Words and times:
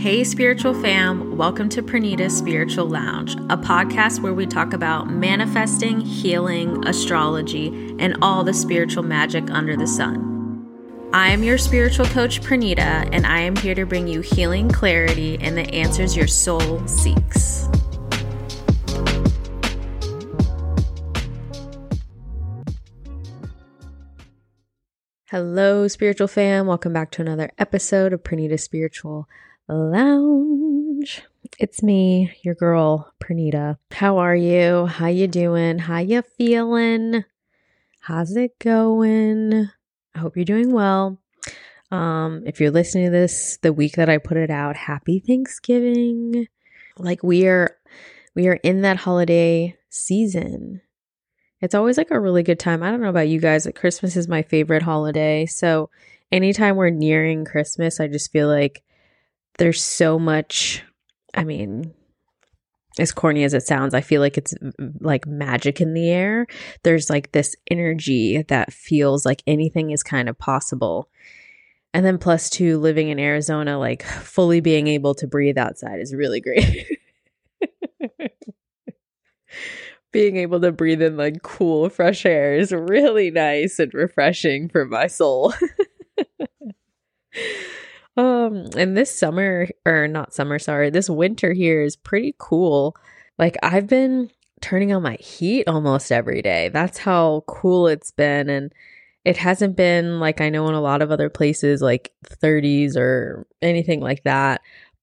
Hey, 0.00 0.24
spiritual 0.24 0.72
fam, 0.72 1.36
welcome 1.36 1.68
to 1.68 1.82
Pranita's 1.82 2.34
Spiritual 2.34 2.86
Lounge, 2.86 3.34
a 3.34 3.58
podcast 3.58 4.20
where 4.20 4.32
we 4.32 4.46
talk 4.46 4.72
about 4.72 5.10
manifesting, 5.10 6.00
healing, 6.00 6.88
astrology, 6.88 7.68
and 7.98 8.16
all 8.22 8.42
the 8.42 8.54
spiritual 8.54 9.02
magic 9.02 9.50
under 9.50 9.76
the 9.76 9.86
sun. 9.86 11.10
I 11.12 11.28
am 11.28 11.44
your 11.44 11.58
spiritual 11.58 12.06
coach, 12.06 12.40
Pranita, 12.40 13.10
and 13.12 13.26
I 13.26 13.40
am 13.40 13.56
here 13.56 13.74
to 13.74 13.84
bring 13.84 14.08
you 14.08 14.22
healing 14.22 14.70
clarity 14.70 15.36
and 15.38 15.54
the 15.54 15.68
answers 15.74 16.16
your 16.16 16.28
soul 16.28 16.88
seeks. 16.88 17.68
Hello, 25.26 25.86
spiritual 25.88 26.26
fam. 26.26 26.66
Welcome 26.66 26.94
back 26.94 27.10
to 27.10 27.20
another 27.20 27.50
episode 27.58 28.14
of 28.14 28.24
Pranita's 28.24 28.64
Spiritual 28.64 29.28
Lounge. 29.70 31.22
It's 31.60 31.80
me, 31.80 32.32
your 32.42 32.56
girl, 32.56 33.12
Pranita. 33.22 33.78
How 33.92 34.18
are 34.18 34.34
you? 34.34 34.86
How 34.86 35.06
you 35.06 35.28
doing? 35.28 35.78
How 35.78 35.98
you 35.98 36.22
feeling? 36.22 37.24
How's 38.00 38.34
it 38.34 38.58
going? 38.58 39.68
I 40.12 40.18
hope 40.18 40.34
you're 40.34 40.44
doing 40.44 40.72
well. 40.72 41.20
Um, 41.92 42.42
if 42.46 42.60
you're 42.60 42.72
listening 42.72 43.04
to 43.04 43.10
this 43.12 43.58
the 43.62 43.72
week 43.72 43.94
that 43.94 44.08
I 44.08 44.18
put 44.18 44.36
it 44.36 44.50
out, 44.50 44.74
happy 44.74 45.20
Thanksgiving. 45.20 46.48
Like 46.98 47.22
we 47.22 47.46
are 47.46 47.76
we 48.34 48.48
are 48.48 48.58
in 48.64 48.82
that 48.82 48.96
holiday 48.96 49.76
season. 49.88 50.80
It's 51.60 51.76
always 51.76 51.96
like 51.96 52.10
a 52.10 52.18
really 52.18 52.42
good 52.42 52.58
time. 52.58 52.82
I 52.82 52.90
don't 52.90 53.02
know 53.02 53.08
about 53.08 53.28
you 53.28 53.38
guys, 53.38 53.66
but 53.66 53.76
Christmas 53.76 54.16
is 54.16 54.26
my 54.26 54.42
favorite 54.42 54.82
holiday. 54.82 55.46
So 55.46 55.90
anytime 56.32 56.74
we're 56.74 56.90
nearing 56.90 57.44
Christmas, 57.44 58.00
I 58.00 58.08
just 58.08 58.32
feel 58.32 58.48
like 58.48 58.82
there's 59.58 59.82
so 59.82 60.18
much 60.18 60.82
i 61.34 61.44
mean 61.44 61.92
as 62.98 63.12
corny 63.12 63.44
as 63.44 63.54
it 63.54 63.62
sounds 63.66 63.94
i 63.94 64.00
feel 64.00 64.20
like 64.20 64.36
it's 64.36 64.54
like 65.00 65.26
magic 65.26 65.80
in 65.80 65.94
the 65.94 66.10
air. 66.10 66.46
There's 66.82 67.08
like 67.10 67.32
this 67.32 67.56
energy 67.70 68.42
that 68.48 68.72
feels 68.72 69.24
like 69.24 69.42
anything 69.46 69.90
is 69.90 70.02
kind 70.02 70.28
of 70.28 70.38
possible. 70.38 71.08
And 71.92 72.04
then 72.06 72.18
plus 72.18 72.50
two 72.50 72.78
living 72.78 73.08
in 73.08 73.18
arizona 73.18 73.78
like 73.78 74.02
fully 74.04 74.60
being 74.60 74.86
able 74.86 75.14
to 75.14 75.26
breathe 75.26 75.58
outside 75.58 76.00
is 76.00 76.14
really 76.14 76.40
great. 76.40 76.86
Being 80.12 80.38
able 80.38 80.60
to 80.60 80.72
breathe 80.72 81.02
in 81.02 81.16
like 81.16 81.42
cool 81.42 81.88
fresh 81.88 82.26
air 82.26 82.54
is 82.54 82.72
really 82.72 83.30
nice 83.30 83.78
and 83.78 83.94
refreshing 83.94 84.68
for 84.68 84.84
my 84.84 85.06
soul 85.06 85.54
Um, 88.16 88.66
and 88.76 88.96
this 88.96 89.16
summer, 89.16 89.68
or 89.86 90.08
not 90.08 90.34
summer, 90.34 90.58
sorry, 90.58 90.90
this 90.90 91.08
winter 91.08 91.52
here 91.52 91.82
is 91.82 91.96
pretty 91.96 92.34
cool. 92.38 92.96
Like, 93.38 93.56
I've 93.62 93.86
been 93.86 94.30
turning 94.60 94.92
on 94.92 95.02
my 95.02 95.14
heat 95.14 95.68
almost 95.68 96.12
every 96.12 96.42
day. 96.42 96.68
That's 96.68 96.98
how 96.98 97.44
cool 97.46 97.86
it's 97.88 98.10
been. 98.10 98.50
And 98.50 98.72
it 99.24 99.36
hasn't 99.36 99.76
been 99.76 100.18
like 100.20 100.40
I 100.40 100.48
know 100.48 100.68
in 100.68 100.74
a 100.74 100.80
lot 100.80 101.02
of 101.02 101.10
other 101.10 101.28
places, 101.30 101.82
like 101.82 102.12
30s 102.26 102.96
or 102.96 103.46
anything 103.62 104.00
like 104.00 104.24
that. 104.24 104.60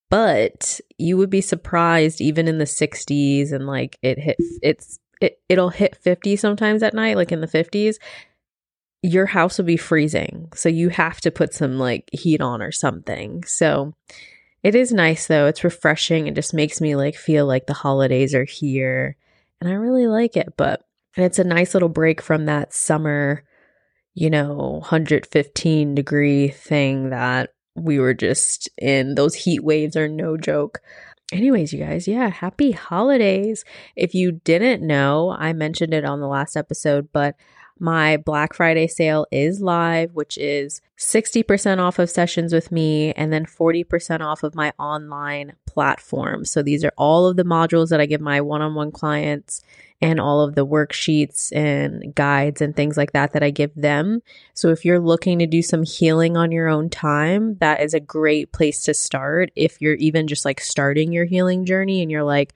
But 0.09 0.79
you 0.97 1.17
would 1.17 1.29
be 1.29 1.41
surprised, 1.41 2.21
even 2.21 2.47
in 2.47 2.59
the 2.59 2.65
60s, 2.65 3.51
and 3.51 3.67
like 3.67 3.97
it 4.01 4.17
hit, 4.17 4.37
it's, 4.61 4.99
it, 5.19 5.39
it'll 5.49 5.69
hit 5.69 5.97
50 5.97 6.35
sometimes 6.37 6.81
at 6.81 6.93
night, 6.93 7.17
like 7.17 7.31
in 7.31 7.41
the 7.41 7.47
50s 7.47 7.97
your 9.01 9.25
house 9.25 9.57
will 9.57 9.65
be 9.65 9.77
freezing. 9.77 10.49
So 10.55 10.69
you 10.69 10.89
have 10.89 11.21
to 11.21 11.31
put 11.31 11.53
some 11.53 11.77
like 11.77 12.09
heat 12.11 12.41
on 12.41 12.61
or 12.61 12.71
something. 12.71 13.43
So 13.43 13.93
it 14.63 14.75
is 14.75 14.91
nice 14.91 15.27
though. 15.27 15.45
It's 15.47 15.63
refreshing. 15.63 16.27
It 16.27 16.35
just 16.35 16.53
makes 16.53 16.81
me 16.81 16.95
like 16.95 17.15
feel 17.15 17.45
like 17.45 17.67
the 17.67 17.73
holidays 17.73 18.33
are 18.33 18.45
here. 18.45 19.15
And 19.61 19.69
I 19.69 19.73
really 19.73 20.07
like 20.07 20.35
it. 20.35 20.53
But 20.57 20.83
and 21.15 21.25
it's 21.25 21.39
a 21.39 21.43
nice 21.43 21.73
little 21.73 21.89
break 21.89 22.21
from 22.21 22.45
that 22.45 22.73
summer, 22.73 23.43
you 24.13 24.29
know, 24.29 24.79
115 24.81 25.95
degree 25.95 26.49
thing 26.49 27.09
that 27.09 27.53
we 27.75 27.99
were 27.99 28.13
just 28.13 28.69
in. 28.77 29.15
Those 29.15 29.35
heat 29.35 29.63
waves 29.63 29.95
are 29.95 30.07
no 30.07 30.37
joke. 30.37 30.81
Anyways, 31.31 31.73
you 31.73 31.79
guys, 31.83 32.07
yeah, 32.07 32.29
happy 32.29 32.71
holidays. 32.71 33.65
If 33.95 34.15
you 34.15 34.31
didn't 34.31 34.85
know, 34.85 35.35
I 35.37 35.53
mentioned 35.53 35.93
it 35.93 36.05
on 36.05 36.21
the 36.21 36.27
last 36.27 36.55
episode, 36.55 37.09
but 37.11 37.35
my 37.79 38.17
Black 38.17 38.53
Friday 38.53 38.87
sale 38.87 39.25
is 39.31 39.61
live, 39.61 40.13
which 40.13 40.37
is 40.37 40.81
60% 40.97 41.79
off 41.79 41.99
of 41.99 42.09
sessions 42.09 42.53
with 42.53 42.71
me 42.71 43.13
and 43.13 43.31
then 43.31 43.45
40% 43.45 44.21
off 44.21 44.43
of 44.43 44.55
my 44.55 44.73
online 44.79 45.53
platform. 45.65 46.45
So 46.45 46.63
these 46.63 46.83
are 46.83 46.93
all 46.97 47.27
of 47.27 47.37
the 47.37 47.43
modules 47.43 47.89
that 47.89 48.01
I 48.01 48.05
give 48.05 48.21
my 48.21 48.41
one 48.41 48.61
on 48.61 48.75
one 48.75 48.91
clients 48.91 49.61
and 50.01 50.19
all 50.19 50.41
of 50.41 50.55
the 50.55 50.65
worksheets 50.65 51.55
and 51.55 52.13
guides 52.13 52.61
and 52.61 52.75
things 52.75 52.97
like 52.97 53.13
that 53.13 53.33
that 53.33 53.43
I 53.43 53.49
give 53.49 53.73
them. 53.75 54.21
So 54.53 54.69
if 54.69 54.85
you're 54.85 54.99
looking 54.99 55.39
to 55.39 55.47
do 55.47 55.61
some 55.61 55.83
healing 55.83 56.37
on 56.37 56.51
your 56.51 56.67
own 56.67 56.89
time, 56.89 57.57
that 57.59 57.81
is 57.81 57.93
a 57.93 57.99
great 57.99 58.51
place 58.51 58.83
to 58.83 58.93
start. 58.93 59.51
If 59.55 59.81
you're 59.81 59.95
even 59.95 60.27
just 60.27 60.45
like 60.45 60.59
starting 60.59 61.11
your 61.11 61.25
healing 61.25 61.65
journey 61.65 62.01
and 62.01 62.11
you're 62.11 62.23
like, 62.23 62.53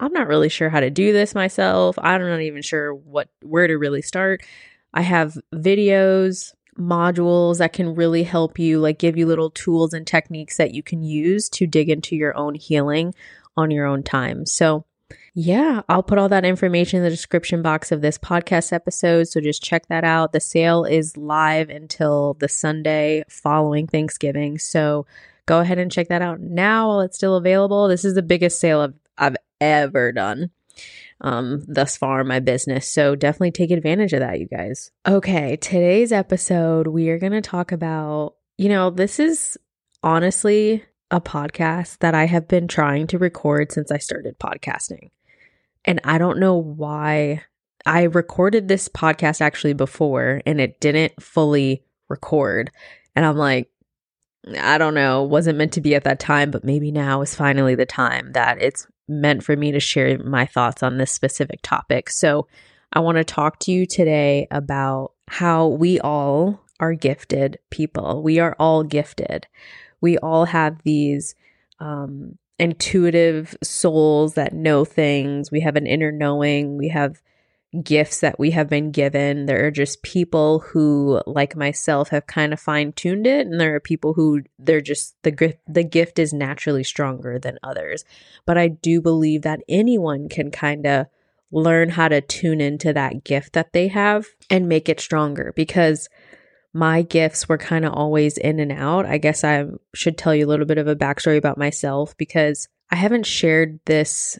I'm 0.00 0.12
not 0.12 0.28
really 0.28 0.48
sure 0.48 0.70
how 0.70 0.80
to 0.80 0.90
do 0.90 1.12
this 1.12 1.34
myself. 1.34 1.98
I'm 1.98 2.22
not 2.22 2.40
even 2.40 2.62
sure 2.62 2.94
what 2.94 3.28
where 3.42 3.66
to 3.66 3.76
really 3.76 4.02
start. 4.02 4.44
I 4.94 5.02
have 5.02 5.36
videos, 5.52 6.54
modules 6.78 7.58
that 7.58 7.72
can 7.72 7.94
really 7.94 8.22
help 8.22 8.58
you 8.58 8.78
like 8.78 8.98
give 8.98 9.16
you 9.16 9.26
little 9.26 9.50
tools 9.50 9.92
and 9.92 10.06
techniques 10.06 10.56
that 10.56 10.72
you 10.72 10.82
can 10.82 11.02
use 11.02 11.48
to 11.50 11.66
dig 11.66 11.90
into 11.90 12.14
your 12.16 12.36
own 12.36 12.54
healing 12.54 13.14
on 13.56 13.70
your 13.70 13.86
own 13.86 14.02
time. 14.02 14.46
So, 14.46 14.84
yeah, 15.34 15.82
I'll 15.88 16.02
put 16.02 16.18
all 16.18 16.28
that 16.28 16.44
information 16.44 16.98
in 16.98 17.04
the 17.04 17.10
description 17.10 17.62
box 17.62 17.92
of 17.92 18.00
this 18.00 18.18
podcast 18.18 18.72
episode. 18.72 19.28
So 19.28 19.40
just 19.40 19.62
check 19.62 19.86
that 19.88 20.04
out. 20.04 20.32
The 20.32 20.40
sale 20.40 20.84
is 20.84 21.16
live 21.16 21.70
until 21.70 22.34
the 22.34 22.48
Sunday 22.48 23.24
following 23.28 23.86
Thanksgiving. 23.86 24.58
So 24.58 25.06
go 25.46 25.60
ahead 25.60 25.78
and 25.78 25.90
check 25.90 26.08
that 26.08 26.22
out 26.22 26.40
now 26.40 26.88
while 26.88 27.00
it's 27.00 27.16
still 27.16 27.36
available. 27.36 27.88
This 27.88 28.04
is 28.04 28.14
the 28.14 28.22
biggest 28.22 28.60
sale 28.60 28.80
I've, 28.80 28.94
I've 29.16 29.36
ever 29.60 30.12
done 30.12 30.50
um, 31.20 31.64
thus 31.66 31.96
far 31.96 32.20
in 32.20 32.28
my 32.28 32.40
business. 32.40 32.88
So 32.88 33.14
definitely 33.14 33.52
take 33.52 33.70
advantage 33.70 34.12
of 34.12 34.20
that, 34.20 34.40
you 34.40 34.46
guys. 34.46 34.90
Okay, 35.06 35.56
today's 35.56 36.12
episode, 36.12 36.86
we 36.86 37.08
are 37.10 37.18
going 37.18 37.32
to 37.32 37.40
talk 37.40 37.72
about, 37.72 38.34
you 38.56 38.68
know, 38.68 38.90
this 38.90 39.18
is 39.18 39.58
honestly 40.02 40.84
a 41.10 41.20
podcast 41.20 41.98
that 41.98 42.14
I 42.14 42.26
have 42.26 42.46
been 42.48 42.68
trying 42.68 43.06
to 43.08 43.18
record 43.18 43.72
since 43.72 43.90
I 43.90 43.98
started 43.98 44.38
podcasting. 44.38 45.10
And 45.84 46.00
I 46.04 46.18
don't 46.18 46.38
know 46.38 46.56
why 46.56 47.44
I 47.86 48.02
recorded 48.02 48.68
this 48.68 48.88
podcast 48.88 49.40
actually 49.40 49.72
before 49.72 50.42
and 50.44 50.60
it 50.60 50.80
didn't 50.80 51.22
fully 51.22 51.82
record. 52.08 52.70
And 53.16 53.24
I'm 53.24 53.36
like, 53.36 53.70
I 54.60 54.78
don't 54.78 54.94
know, 54.94 55.22
wasn't 55.22 55.58
meant 55.58 55.72
to 55.72 55.80
be 55.80 55.94
at 55.94 56.04
that 56.04 56.20
time, 56.20 56.50
but 56.50 56.64
maybe 56.64 56.92
now 56.92 57.22
is 57.22 57.34
finally 57.34 57.74
the 57.74 57.86
time 57.86 58.32
that 58.32 58.60
it's 58.62 58.86
meant 59.08 59.42
for 59.42 59.56
me 59.56 59.72
to 59.72 59.80
share 59.80 60.18
my 60.18 60.46
thoughts 60.46 60.82
on 60.82 60.98
this 60.98 61.12
specific 61.12 61.60
topic. 61.62 62.10
So, 62.10 62.46
I 62.92 63.00
want 63.00 63.18
to 63.18 63.24
talk 63.24 63.58
to 63.60 63.72
you 63.72 63.84
today 63.84 64.46
about 64.50 65.12
how 65.28 65.66
we 65.68 66.00
all 66.00 66.64
are 66.80 66.94
gifted 66.94 67.58
people. 67.70 68.22
We 68.22 68.38
are 68.38 68.56
all 68.58 68.82
gifted. 68.82 69.46
We 70.00 70.16
all 70.18 70.46
have 70.46 70.82
these 70.84 71.34
um, 71.80 72.38
intuitive 72.58 73.56
souls 73.62 74.34
that 74.34 74.54
know 74.54 74.84
things. 74.84 75.50
We 75.50 75.60
have 75.60 75.76
an 75.76 75.86
inner 75.86 76.12
knowing. 76.12 76.76
We 76.76 76.88
have 76.88 77.20
gifts 77.82 78.20
that 78.20 78.38
we 78.38 78.50
have 78.52 78.68
been 78.68 78.90
given. 78.90 79.46
There 79.46 79.66
are 79.66 79.70
just 79.70 80.02
people 80.02 80.60
who, 80.60 81.20
like 81.26 81.54
myself, 81.56 82.08
have 82.08 82.26
kind 82.26 82.52
of 82.52 82.60
fine 82.60 82.92
tuned 82.92 83.26
it, 83.26 83.46
and 83.46 83.60
there 83.60 83.74
are 83.74 83.80
people 83.80 84.14
who 84.14 84.42
they're 84.58 84.80
just 84.80 85.14
the 85.22 85.30
gift. 85.30 85.58
the 85.66 85.84
gift 85.84 86.18
is 86.18 86.32
naturally 86.32 86.84
stronger 86.84 87.38
than 87.38 87.58
others. 87.62 88.04
But 88.46 88.58
I 88.58 88.68
do 88.68 89.00
believe 89.00 89.42
that 89.42 89.60
anyone 89.68 90.28
can 90.28 90.50
kind 90.50 90.86
of 90.86 91.06
learn 91.50 91.90
how 91.90 92.08
to 92.08 92.20
tune 92.20 92.60
into 92.60 92.92
that 92.92 93.24
gift 93.24 93.54
that 93.54 93.72
they 93.72 93.88
have 93.88 94.26
and 94.50 94.68
make 94.68 94.88
it 94.88 95.00
stronger 95.00 95.52
because 95.56 96.08
my 96.74 97.02
gifts 97.02 97.48
were 97.48 97.58
kind 97.58 97.84
of 97.84 97.94
always 97.94 98.36
in 98.36 98.60
and 98.60 98.72
out. 98.72 99.06
I 99.06 99.18
guess 99.18 99.44
I 99.44 99.64
should 99.94 100.18
tell 100.18 100.34
you 100.34 100.46
a 100.46 100.48
little 100.48 100.66
bit 100.66 100.78
of 100.78 100.86
a 100.86 100.96
backstory 100.96 101.38
about 101.38 101.58
myself 101.58 102.16
because 102.16 102.68
I 102.90 102.96
haven't 102.96 103.26
shared 103.26 103.80
this 103.86 104.38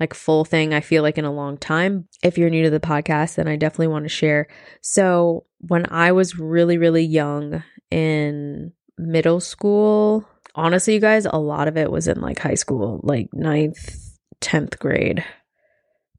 like 0.00 0.14
full 0.14 0.44
thing 0.44 0.74
I 0.74 0.80
feel 0.80 1.02
like 1.02 1.18
in 1.18 1.24
a 1.24 1.32
long 1.32 1.58
time. 1.58 2.08
If 2.22 2.38
you're 2.38 2.50
new 2.50 2.64
to 2.64 2.70
the 2.70 2.80
podcast, 2.80 3.36
then 3.36 3.46
I 3.46 3.56
definitely 3.56 3.88
want 3.88 4.06
to 4.06 4.08
share. 4.08 4.48
So, 4.80 5.44
when 5.60 5.86
I 5.90 6.12
was 6.12 6.38
really 6.38 6.78
really 6.78 7.04
young 7.04 7.62
in 7.90 8.72
middle 8.98 9.40
school, 9.40 10.26
honestly 10.54 10.94
you 10.94 11.00
guys, 11.00 11.26
a 11.26 11.38
lot 11.38 11.68
of 11.68 11.76
it 11.76 11.90
was 11.90 12.08
in 12.08 12.20
like 12.20 12.38
high 12.38 12.54
school, 12.54 13.00
like 13.02 13.28
ninth, 13.32 14.18
10th 14.40 14.78
grade. 14.78 15.24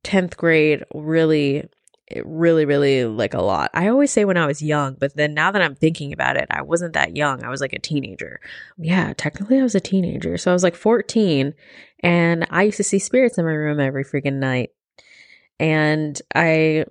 10th 0.03 0.35
grade 0.35 0.83
really 0.93 1.69
really, 2.25 2.65
really 2.65 3.05
like 3.05 3.33
a 3.33 3.41
lot. 3.41 3.71
I 3.73 3.87
always 3.87 4.11
say 4.11 4.25
when 4.25 4.37
I 4.37 4.45
was 4.45 4.61
young, 4.61 4.95
but 4.99 5.15
then 5.15 5.33
now 5.33 5.51
that 5.51 5.61
I'm 5.61 5.75
thinking 5.75 6.13
about 6.13 6.37
it, 6.37 6.47
I 6.49 6.61
wasn't 6.61 6.93
that 6.93 7.15
young. 7.15 7.43
I 7.43 7.49
was 7.49 7.61
like 7.61 7.73
a 7.73 7.79
teenager. 7.79 8.39
Yeah, 8.77 9.13
technically 9.15 9.59
I 9.59 9.63
was 9.63 9.75
a 9.75 9.79
teenager. 9.79 10.37
So 10.37 10.51
I 10.51 10.53
was 10.53 10.63
like 10.63 10.75
14 10.75 11.53
and 12.01 12.47
I 12.49 12.63
used 12.63 12.77
to 12.77 12.83
see 12.83 12.99
spirits 12.99 13.37
in 13.37 13.45
my 13.45 13.51
room 13.51 13.79
every 13.79 14.03
freaking 14.03 14.39
night. 14.39 14.71
And 15.59 16.19
I 16.33 16.85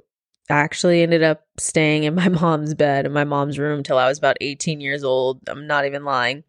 actually 0.48 1.02
ended 1.02 1.22
up 1.22 1.44
staying 1.58 2.04
in 2.04 2.14
my 2.16 2.28
mom's 2.28 2.74
bed 2.74 3.06
in 3.06 3.12
my 3.12 3.24
mom's 3.24 3.58
room 3.58 3.82
till 3.82 3.98
I 3.98 4.08
was 4.08 4.18
about 4.18 4.36
18 4.40 4.80
years 4.80 5.04
old. 5.04 5.40
I'm 5.48 5.66
not 5.66 5.86
even 5.86 6.04
lying 6.04 6.44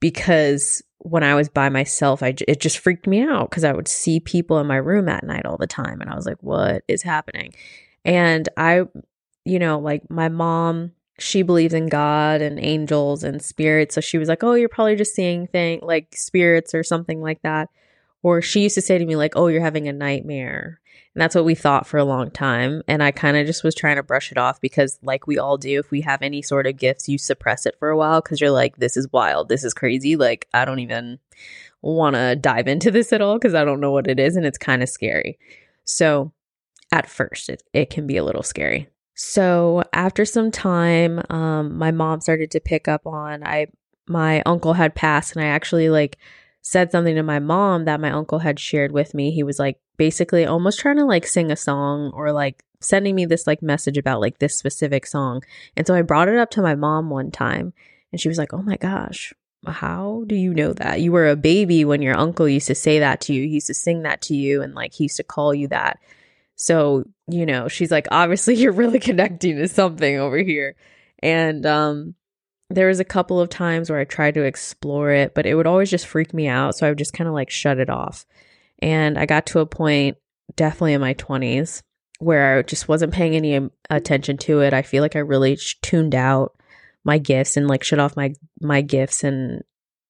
because 0.00 0.82
when 0.98 1.22
I 1.22 1.34
was 1.34 1.48
by 1.48 1.68
myself, 1.68 2.22
I 2.22 2.34
it 2.46 2.60
just 2.60 2.78
freaked 2.78 3.06
me 3.06 3.22
out 3.22 3.50
because 3.50 3.64
I 3.64 3.72
would 3.72 3.88
see 3.88 4.20
people 4.20 4.58
in 4.58 4.66
my 4.66 4.76
room 4.76 5.08
at 5.08 5.24
night 5.24 5.46
all 5.46 5.56
the 5.56 5.66
time, 5.66 6.00
and 6.00 6.10
I 6.10 6.16
was 6.16 6.26
like, 6.26 6.42
"What 6.42 6.82
is 6.88 7.02
happening?" 7.02 7.54
And 8.04 8.48
I, 8.56 8.82
you 9.44 9.58
know, 9.58 9.78
like 9.78 10.08
my 10.10 10.28
mom, 10.28 10.92
she 11.18 11.42
believes 11.42 11.74
in 11.74 11.88
God 11.88 12.40
and 12.40 12.58
angels 12.60 13.24
and 13.24 13.42
spirits, 13.42 13.94
so 13.94 14.00
she 14.00 14.18
was 14.18 14.28
like, 14.28 14.44
"Oh, 14.44 14.54
you're 14.54 14.68
probably 14.68 14.96
just 14.96 15.14
seeing 15.14 15.46
things 15.48 15.82
like 15.82 16.08
spirits 16.14 16.74
or 16.74 16.82
something 16.84 17.20
like 17.20 17.42
that." 17.42 17.68
Or 18.22 18.42
she 18.42 18.62
used 18.62 18.74
to 18.76 18.82
say 18.82 18.98
to 18.98 19.06
me 19.06 19.16
like, 19.16 19.34
"Oh, 19.36 19.48
you're 19.48 19.60
having 19.60 19.88
a 19.88 19.92
nightmare." 19.92 20.80
And 21.14 21.22
that's 21.22 21.34
what 21.34 21.44
we 21.44 21.56
thought 21.56 21.86
for 21.86 21.98
a 21.98 22.04
long 22.04 22.30
time. 22.30 22.82
And 22.86 23.02
I 23.02 23.10
kind 23.10 23.36
of 23.36 23.44
just 23.46 23.64
was 23.64 23.74
trying 23.74 23.96
to 23.96 24.04
brush 24.04 24.30
it 24.30 24.38
off 24.38 24.60
because, 24.60 25.00
like 25.02 25.26
we 25.26 25.36
all 25.38 25.56
do, 25.56 25.80
if 25.80 25.90
we 25.90 26.00
have 26.02 26.22
any 26.22 26.42
sort 26.42 26.66
of 26.66 26.76
gifts, 26.76 27.08
you 27.08 27.18
suppress 27.18 27.66
it 27.66 27.74
for 27.78 27.88
a 27.88 27.96
while 27.96 28.20
because 28.20 28.40
you're 28.40 28.52
like, 28.52 28.76
this 28.76 28.96
is 28.96 29.08
wild. 29.12 29.48
This 29.48 29.64
is 29.64 29.74
crazy. 29.74 30.14
Like, 30.14 30.46
I 30.54 30.64
don't 30.64 30.78
even 30.78 31.18
want 31.82 32.14
to 32.14 32.36
dive 32.36 32.68
into 32.68 32.92
this 32.92 33.12
at 33.12 33.20
all 33.20 33.36
because 33.36 33.54
I 33.54 33.64
don't 33.64 33.80
know 33.80 33.90
what 33.90 34.06
it 34.06 34.20
is. 34.20 34.36
And 34.36 34.46
it's 34.46 34.58
kind 34.58 34.80
of 34.80 34.88
scary. 34.88 35.38
So, 35.84 36.32
at 36.92 37.08
first, 37.08 37.48
it, 37.48 37.62
it 37.72 37.90
can 37.90 38.06
be 38.06 38.16
a 38.16 38.24
little 38.24 38.42
scary. 38.42 38.88
So, 39.14 39.82
after 39.92 40.24
some 40.24 40.50
time, 40.50 41.20
um, 41.28 41.76
my 41.76 41.90
mom 41.90 42.20
started 42.20 42.50
to 42.52 42.60
pick 42.60 42.86
up 42.86 43.06
on 43.06 43.42
I 43.44 43.66
my 44.08 44.42
uncle 44.46 44.72
had 44.72 44.94
passed 44.94 45.36
and 45.36 45.44
I 45.44 45.48
actually 45.48 45.90
like 45.90 46.16
said 46.62 46.90
something 46.90 47.14
to 47.14 47.22
my 47.22 47.38
mom 47.38 47.84
that 47.84 48.00
my 48.00 48.10
uncle 48.10 48.38
had 48.38 48.58
shared 48.58 48.92
with 48.92 49.14
me. 49.14 49.30
He 49.30 49.42
was 49.42 49.58
like 49.58 49.78
basically 49.96 50.46
almost 50.46 50.78
trying 50.80 50.96
to 50.96 51.04
like 51.04 51.26
sing 51.26 51.50
a 51.50 51.56
song 51.56 52.10
or 52.14 52.32
like 52.32 52.64
sending 52.80 53.14
me 53.14 53.26
this 53.26 53.46
like 53.46 53.62
message 53.62 53.98
about 53.98 54.20
like 54.20 54.38
this 54.38 54.56
specific 54.56 55.06
song. 55.06 55.42
And 55.76 55.86
so 55.86 55.94
I 55.94 56.02
brought 56.02 56.28
it 56.28 56.38
up 56.38 56.50
to 56.52 56.62
my 56.62 56.74
mom 56.74 57.10
one 57.10 57.30
time 57.30 57.72
and 58.12 58.20
she 58.20 58.28
was 58.28 58.38
like, 58.38 58.54
"Oh 58.54 58.62
my 58.62 58.76
gosh, 58.76 59.34
how 59.66 60.24
do 60.26 60.34
you 60.34 60.54
know 60.54 60.72
that? 60.74 61.00
You 61.00 61.12
were 61.12 61.28
a 61.28 61.36
baby 61.36 61.84
when 61.84 62.02
your 62.02 62.16
uncle 62.16 62.48
used 62.48 62.68
to 62.68 62.74
say 62.74 62.98
that 63.00 63.20
to 63.22 63.34
you. 63.34 63.42
He 63.42 63.54
used 63.54 63.66
to 63.66 63.74
sing 63.74 64.02
that 64.02 64.22
to 64.22 64.34
you 64.34 64.62
and 64.62 64.74
like 64.74 64.94
he 64.94 65.04
used 65.04 65.16
to 65.18 65.24
call 65.24 65.54
you 65.54 65.68
that." 65.68 65.98
So, 66.58 67.04
you 67.28 67.46
know, 67.46 67.68
she's 67.68 67.90
like, 67.90 68.08
"Obviously 68.10 68.54
you're 68.56 68.72
really 68.72 69.00
connecting 69.00 69.56
to 69.56 69.68
something 69.68 70.18
over 70.18 70.38
here." 70.38 70.76
And 71.22 71.64
um 71.64 72.14
there 72.70 72.88
was 72.88 73.00
a 73.00 73.04
couple 73.04 73.40
of 73.40 73.48
times 73.48 73.88
where 73.88 73.98
I 73.98 74.04
tried 74.04 74.34
to 74.34 74.42
explore 74.42 75.10
it, 75.10 75.34
but 75.34 75.46
it 75.46 75.54
would 75.54 75.66
always 75.66 75.90
just 75.90 76.06
freak 76.06 76.34
me 76.34 76.48
out. 76.48 76.76
So 76.76 76.86
I 76.86 76.90
would 76.90 76.98
just 76.98 77.14
kind 77.14 77.26
of 77.26 77.32
like 77.32 77.48
shut 77.48 77.78
it 77.78 77.88
off. 77.88 78.26
And 78.80 79.18
I 79.18 79.24
got 79.24 79.46
to 79.46 79.60
a 79.60 79.66
point, 79.66 80.18
definitely 80.54 80.92
in 80.92 81.00
my 81.00 81.14
20s, 81.14 81.80
where 82.18 82.58
I 82.58 82.62
just 82.62 82.86
wasn't 82.86 83.14
paying 83.14 83.34
any 83.34 83.58
attention 83.88 84.36
to 84.38 84.60
it. 84.60 84.74
I 84.74 84.82
feel 84.82 85.02
like 85.02 85.16
I 85.16 85.20
really 85.20 85.58
tuned 85.82 86.14
out 86.14 86.58
my 87.04 87.16
gifts 87.16 87.56
and 87.56 87.68
like 87.68 87.84
shut 87.84 87.98
off 87.98 88.16
my 88.16 88.34
my 88.60 88.82
gifts 88.82 89.24
and 89.24 89.62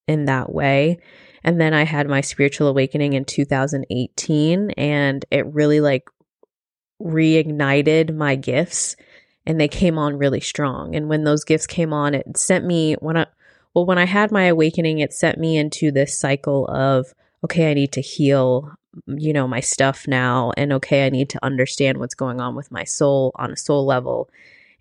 in 0.08 0.24
that 0.24 0.52
way. 0.52 0.98
And 1.44 1.60
then 1.60 1.74
I 1.74 1.84
had 1.84 2.08
my 2.08 2.22
spiritual 2.22 2.66
awakening 2.66 3.12
in 3.12 3.24
2018 3.24 4.70
and 4.72 5.24
it 5.30 5.46
really 5.46 5.80
like 5.80 6.08
reignited 7.02 8.14
my 8.14 8.36
gifts 8.36 8.96
and 9.46 9.58
they 9.58 9.68
came 9.68 9.98
on 9.98 10.18
really 10.18 10.40
strong. 10.40 10.94
And 10.94 11.08
when 11.08 11.24
those 11.24 11.44
gifts 11.44 11.66
came 11.66 11.92
on, 11.92 12.14
it 12.14 12.36
sent 12.36 12.64
me 12.64 12.94
when 12.94 13.16
I 13.16 13.26
well, 13.74 13.86
when 13.86 13.98
I 13.98 14.06
had 14.06 14.32
my 14.32 14.44
awakening, 14.44 14.98
it 14.98 15.12
sent 15.12 15.38
me 15.38 15.56
into 15.56 15.92
this 15.92 16.18
cycle 16.18 16.66
of 16.66 17.14
okay, 17.44 17.70
I 17.70 17.74
need 17.74 17.92
to 17.92 18.00
heal, 18.00 18.74
you 19.06 19.32
know, 19.32 19.46
my 19.46 19.60
stuff 19.60 20.08
now 20.08 20.52
and 20.56 20.72
okay, 20.74 21.06
I 21.06 21.10
need 21.10 21.30
to 21.30 21.44
understand 21.44 21.98
what's 21.98 22.14
going 22.14 22.40
on 22.40 22.56
with 22.56 22.72
my 22.72 22.84
soul 22.84 23.32
on 23.36 23.52
a 23.52 23.56
soul 23.56 23.86
level. 23.86 24.28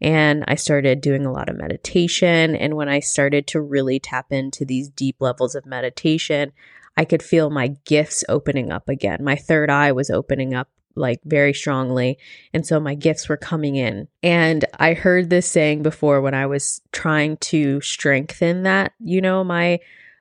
And 0.02 0.44
I 0.48 0.56
started 0.56 1.02
doing 1.02 1.26
a 1.26 1.32
lot 1.32 1.50
of 1.50 1.58
meditation. 1.58 2.56
And 2.56 2.76
when 2.76 2.90
I 2.90 3.00
started 3.00 3.48
to 3.48 3.62
really 3.62 4.00
tap 4.00 4.32
into 4.32 4.66
these 4.66 4.90
deep 4.90 5.18
levels 5.20 5.56
of 5.56 5.66
meditation, 5.66 6.52
I 6.96 7.06
could 7.06 7.24
feel 7.24 7.50
my 7.50 7.76
gifts 7.86 8.24
opening 8.28 8.72
up 8.72 8.90
again. 8.90 9.24
My 9.24 9.36
third 9.36 9.70
eye 9.70 9.92
was 9.92 10.10
opening 10.10 10.54
up 10.54 10.70
like 10.98 11.22
very 11.24 11.54
strongly. 11.54 12.18
And 12.54 12.66
so 12.66 12.80
my 12.80 12.96
gifts 12.96 13.30
were 13.30 13.38
coming 13.38 13.76
in. 13.76 14.08
And 14.24 14.66
I 14.80 14.94
heard 14.94 15.30
this 15.30 15.48
saying 15.48 15.84
before 15.84 16.22
when 16.22 16.34
I 16.34 16.46
was 16.46 16.82
trying 16.92 17.38
to 17.38 17.80
strengthen 17.82 18.64
that, 18.64 18.94
you 19.00 19.22
know, 19.22 19.44
my 19.44 19.80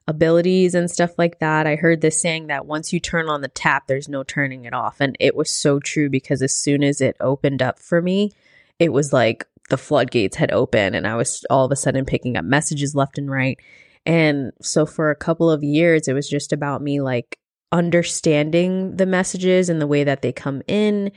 abilities 0.08 0.74
and 0.74 0.90
stuff 0.90 1.18
like 1.18 1.40
that. 1.40 1.66
I 1.66 1.76
heard 1.76 2.00
this 2.00 2.20
saying 2.20 2.46
that 2.46 2.66
once 2.66 2.92
you 2.92 3.00
turn 3.00 3.28
on 3.28 3.40
the 3.40 3.48
tap, 3.48 3.86
there's 3.86 4.08
no 4.08 4.22
turning 4.22 4.64
it 4.64 4.72
off. 4.72 5.00
And 5.00 5.16
it 5.18 5.34
was 5.34 5.50
so 5.50 5.80
true 5.80 6.08
because 6.08 6.42
as 6.42 6.54
soon 6.54 6.84
as 6.84 7.00
it 7.00 7.16
opened 7.20 7.62
up 7.62 7.78
for 7.78 8.00
me, 8.00 8.32
it 8.78 8.92
was 8.92 9.12
like 9.12 9.46
the 9.68 9.76
floodgates 9.76 10.36
had 10.36 10.52
opened 10.52 10.94
and 10.94 11.06
I 11.06 11.16
was 11.16 11.44
all 11.50 11.64
of 11.64 11.72
a 11.72 11.76
sudden 11.76 12.04
picking 12.04 12.36
up 12.36 12.44
messages 12.44 12.94
left 12.94 13.18
and 13.18 13.30
right. 13.30 13.58
And 14.04 14.52
so 14.62 14.86
for 14.86 15.10
a 15.10 15.16
couple 15.16 15.50
of 15.50 15.64
years, 15.64 16.06
it 16.06 16.12
was 16.12 16.28
just 16.28 16.52
about 16.52 16.82
me 16.82 17.00
like 17.00 17.40
understanding 17.72 18.96
the 18.96 19.06
messages 19.06 19.68
and 19.68 19.80
the 19.80 19.86
way 19.86 20.04
that 20.04 20.22
they 20.22 20.32
come 20.32 20.62
in 20.68 21.10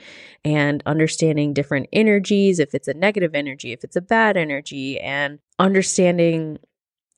and 0.43 0.81
understanding 0.85 1.53
different 1.53 1.87
energies, 1.93 2.59
if 2.59 2.73
it's 2.73 2.87
a 2.87 2.93
negative 2.93 3.35
energy, 3.35 3.71
if 3.71 3.83
it's 3.83 3.95
a 3.95 4.01
bad 4.01 4.35
energy, 4.35 4.99
and 4.99 5.39
understanding 5.59 6.57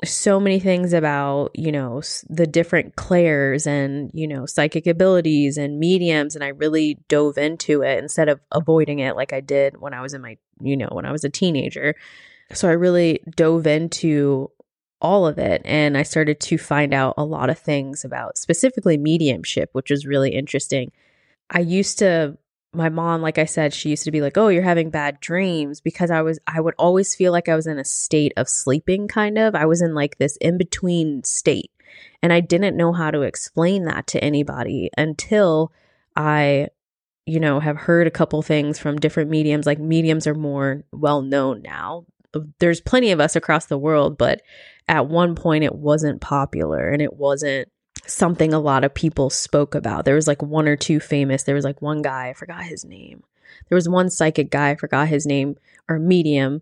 so 0.04 0.40
many 0.40 0.60
things 0.60 0.94
about, 0.94 1.52
you 1.54 1.72
know, 1.72 2.02
the 2.28 2.48
different 2.48 2.96
clairs 2.96 3.68
and, 3.68 4.10
you 4.14 4.28
know, 4.28 4.46
psychic 4.48 4.88
abilities 4.88 5.58
and 5.58 5.80
mediums. 5.80 6.36
And 6.36 6.44
I 6.44 6.50
really 6.50 6.98
dove 7.08 7.38
into 7.38 7.84
it 7.84 8.00
instead 8.00 8.28
of 8.28 8.40
avoiding 8.52 9.00
it 9.00 9.16
like 9.16 9.32
I 9.32 9.42
did 9.42 9.80
when 9.80 9.94
I 9.94 10.02
was 10.02 10.14
in 10.14 10.22
my, 10.22 10.38
you 10.60 10.76
know, 10.76 10.90
when 10.92 11.06
I 11.06 11.12
was 11.12 11.24
a 11.24 11.30
teenager. 11.30 11.96
So 12.52 12.68
I 12.68 12.72
really 12.72 13.22
dove 13.36 13.68
into 13.68 14.50
all 15.02 15.28
of 15.28 15.38
it. 15.38 15.62
And 15.66 15.98
I 15.98 16.04
started 16.04 16.40
to 16.42 16.58
find 16.58 16.94
out 16.94 17.16
a 17.18 17.26
lot 17.26 17.50
of 17.50 17.60
things 17.60 18.06
about 18.06 18.38
specifically 18.38 18.98
mediumship, 18.98 19.70
which 19.74 19.90
was 19.90 20.06
really 20.06 20.32
interesting. 20.32 20.92
I 21.50 21.60
used 21.60 22.00
to, 22.00 22.38
my 22.74 22.90
mom, 22.90 23.22
like 23.22 23.38
I 23.38 23.46
said, 23.46 23.74
she 23.74 23.90
used 23.90 24.06
to 24.06 24.12
be 24.12 24.22
like, 24.22 24.38
Oh, 24.38 24.48
you're 24.48 24.64
having 24.64 24.90
bad 24.90 25.20
dreams 25.20 25.82
because 25.82 26.12
I 26.12 26.22
was, 26.22 26.40
I 26.48 26.62
would 26.62 26.76
always 26.78 27.16
feel 27.16 27.32
like 27.32 27.50
I 27.50 27.56
was 27.56 27.68
in 27.68 27.80
a 27.80 27.86
state 27.86 28.34
of 28.38 28.48
sleeping, 28.48 29.08
kind 29.08 29.38
of. 29.38 29.56
I 29.56 29.66
was 29.66 29.82
in 29.82 29.94
like 29.94 30.18
this 30.18 30.38
in 30.38 30.58
between 30.58 31.24
state. 31.24 31.72
And 32.24 32.32
I 32.32 32.40
didn't 32.40 32.78
know 32.78 32.94
how 32.94 33.12
to 33.12 33.22
explain 33.22 33.86
that 33.86 34.08
to 34.08 34.24
anybody 34.24 34.90
until 34.98 35.74
I 36.16 36.70
you 37.26 37.40
know, 37.40 37.60
have 37.60 37.78
heard 37.78 38.08
a 38.08 38.12
couple 38.12 38.42
things 38.42 38.80
from 38.80 38.98
different 38.98 39.30
mediums. 39.30 39.66
Like 39.66 39.80
mediums 39.80 40.28
are 40.28 40.34
more 40.34 40.84
well 40.92 41.22
known 41.22 41.62
now. 41.62 42.06
There's 42.60 42.82
plenty 42.82 43.12
of 43.12 43.20
us 43.20 43.36
across 43.36 43.66
the 43.66 43.78
world, 43.78 44.18
but 44.18 44.42
at 44.92 45.08
one 45.08 45.36
point 45.36 45.64
it 45.64 45.74
wasn't 45.74 46.20
popular 46.20 46.90
and 46.90 47.02
it 47.02 47.14
wasn't 47.14 47.70
something 48.06 48.54
a 48.54 48.60
lot 48.60 48.84
of 48.84 48.94
people 48.94 49.30
spoke 49.30 49.74
about. 49.74 50.04
There 50.04 50.16
was 50.16 50.28
like 50.28 50.44
one 50.44 50.68
or 50.68 50.76
two 50.76 51.00
famous. 51.00 51.44
There 51.44 51.56
was 51.56 51.64
like 51.64 51.82
one 51.82 52.02
guy, 52.02 52.28
I 52.28 52.34
forgot 52.34 52.64
his 52.64 52.84
name. 52.84 53.24
There 53.70 53.78
was 53.78 53.88
one 53.88 54.10
psychic 54.10 54.52
guy, 54.52 54.72
I 54.72 54.76
forgot 54.76 55.08
his 55.08 55.26
name, 55.26 55.56
or 55.88 55.98
medium, 55.98 56.62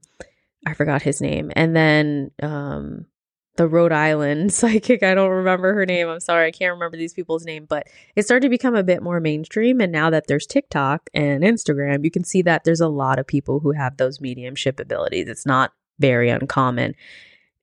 I 0.65 0.75
forgot 0.75 1.01
his 1.01 1.21
name. 1.21 1.51
And 1.55 1.75
then 1.75 2.31
um 2.43 3.07
the 3.55 3.67
Rhode 3.67 3.91
Island 3.91 4.53
psychic, 4.53 5.01
I 5.01 5.15
don't 5.15 5.31
remember 5.31 5.73
her 5.73 5.87
name. 5.87 6.07
I'm 6.07 6.19
sorry, 6.19 6.45
I 6.45 6.51
can't 6.51 6.73
remember 6.73 6.97
these 6.97 7.13
people's 7.13 7.45
name, 7.45 7.65
but 7.67 7.87
it 8.15 8.23
started 8.25 8.45
to 8.45 8.49
become 8.49 8.75
a 8.75 8.83
bit 8.83 9.01
more 9.01 9.19
mainstream. 9.19 9.81
And 9.81 9.91
now 9.91 10.11
that 10.11 10.27
there's 10.27 10.45
TikTok 10.45 11.09
and 11.15 11.43
Instagram, 11.43 12.03
you 12.03 12.11
can 12.11 12.23
see 12.23 12.43
that 12.43 12.63
there's 12.63 12.79
a 12.79 12.87
lot 12.87 13.17
of 13.17 13.25
people 13.25 13.59
who 13.59 13.71
have 13.71 13.97
those 13.97 14.21
mediumship 14.21 14.79
abilities. 14.79 15.27
It's 15.27 15.47
not 15.47 15.73
very 15.97 16.29
uncommon 16.29 16.93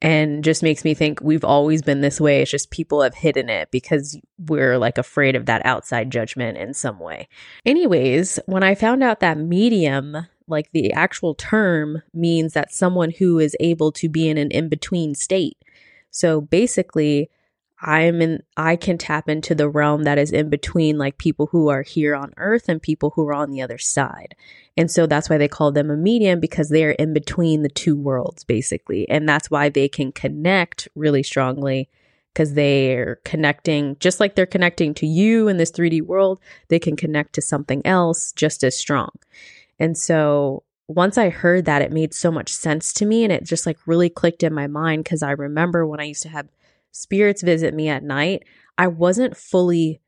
and 0.02 0.44
just 0.44 0.62
makes 0.62 0.84
me 0.84 0.94
think 0.94 1.20
we've 1.22 1.44
always 1.44 1.82
been 1.82 2.00
this 2.00 2.20
way. 2.20 2.42
It's 2.42 2.50
just 2.50 2.70
people 2.70 3.02
have 3.02 3.14
hidden 3.14 3.48
it 3.48 3.70
because 3.70 4.18
we're 4.38 4.78
like 4.78 4.98
afraid 4.98 5.34
of 5.34 5.46
that 5.46 5.64
outside 5.64 6.10
judgment 6.10 6.58
in 6.58 6.74
some 6.74 6.98
way. 6.98 7.28
Anyways, 7.64 8.38
when 8.46 8.62
I 8.62 8.74
found 8.74 9.02
out 9.02 9.20
that 9.20 9.38
medium, 9.38 10.26
like 10.46 10.70
the 10.72 10.92
actual 10.92 11.34
term, 11.34 12.02
means 12.12 12.52
that 12.52 12.74
someone 12.74 13.10
who 13.10 13.38
is 13.38 13.56
able 13.58 13.90
to 13.92 14.08
be 14.08 14.28
in 14.28 14.36
an 14.36 14.50
in 14.50 14.68
between 14.68 15.14
state. 15.14 15.56
So 16.10 16.40
basically, 16.40 17.30
I'm 17.80 18.22
in 18.22 18.42
I 18.56 18.76
can 18.76 18.96
tap 18.96 19.28
into 19.28 19.54
the 19.54 19.68
realm 19.68 20.04
that 20.04 20.18
is 20.18 20.32
in 20.32 20.48
between 20.48 20.96
like 20.96 21.18
people 21.18 21.46
who 21.46 21.68
are 21.68 21.82
here 21.82 22.14
on 22.14 22.32
earth 22.38 22.68
and 22.68 22.80
people 22.80 23.10
who 23.10 23.28
are 23.28 23.34
on 23.34 23.50
the 23.50 23.60
other 23.60 23.78
side. 23.78 24.34
And 24.76 24.90
so 24.90 25.06
that's 25.06 25.28
why 25.28 25.38
they 25.38 25.48
call 25.48 25.72
them 25.72 25.90
a 25.90 25.96
medium 25.96 26.40
because 26.40 26.68
they're 26.68 26.92
in 26.92 27.12
between 27.12 27.62
the 27.62 27.68
two 27.68 27.96
worlds 27.96 28.44
basically. 28.44 29.08
And 29.08 29.28
that's 29.28 29.50
why 29.50 29.68
they 29.68 29.88
can 29.88 30.12
connect 30.12 30.88
really 30.94 31.22
strongly 31.22 31.88
because 32.32 32.54
they're 32.54 33.16
connecting 33.24 33.96
just 33.98 34.20
like 34.20 34.34
they're 34.34 34.46
connecting 34.46 34.94
to 34.94 35.06
you 35.06 35.48
in 35.48 35.56
this 35.56 35.70
3D 35.70 36.02
world, 36.02 36.40
they 36.68 36.78
can 36.78 36.96
connect 36.96 37.34
to 37.34 37.42
something 37.42 37.84
else 37.86 38.32
just 38.32 38.64
as 38.64 38.78
strong. 38.78 39.10
And 39.78 39.96
so 39.98 40.62
once 40.88 41.18
I 41.18 41.30
heard 41.30 41.64
that, 41.64 41.82
it 41.82 41.92
made 41.92 42.14
so 42.14 42.30
much 42.30 42.52
sense 42.52 42.92
to 42.94 43.06
me 43.06 43.24
and 43.24 43.32
it 43.32 43.44
just 43.44 43.66
like 43.66 43.78
really 43.86 44.08
clicked 44.08 44.42
in 44.42 44.54
my 44.54 44.66
mind 44.66 45.04
because 45.04 45.22
I 45.22 45.32
remember 45.32 45.86
when 45.86 46.00
I 46.00 46.04
used 46.04 46.22
to 46.22 46.28
have 46.28 46.48
spirits 46.96 47.42
visit 47.42 47.74
me 47.74 47.88
at 47.88 48.02
night, 48.02 48.44
I 48.78 48.88
wasn't 48.88 49.36
fully 49.36 50.00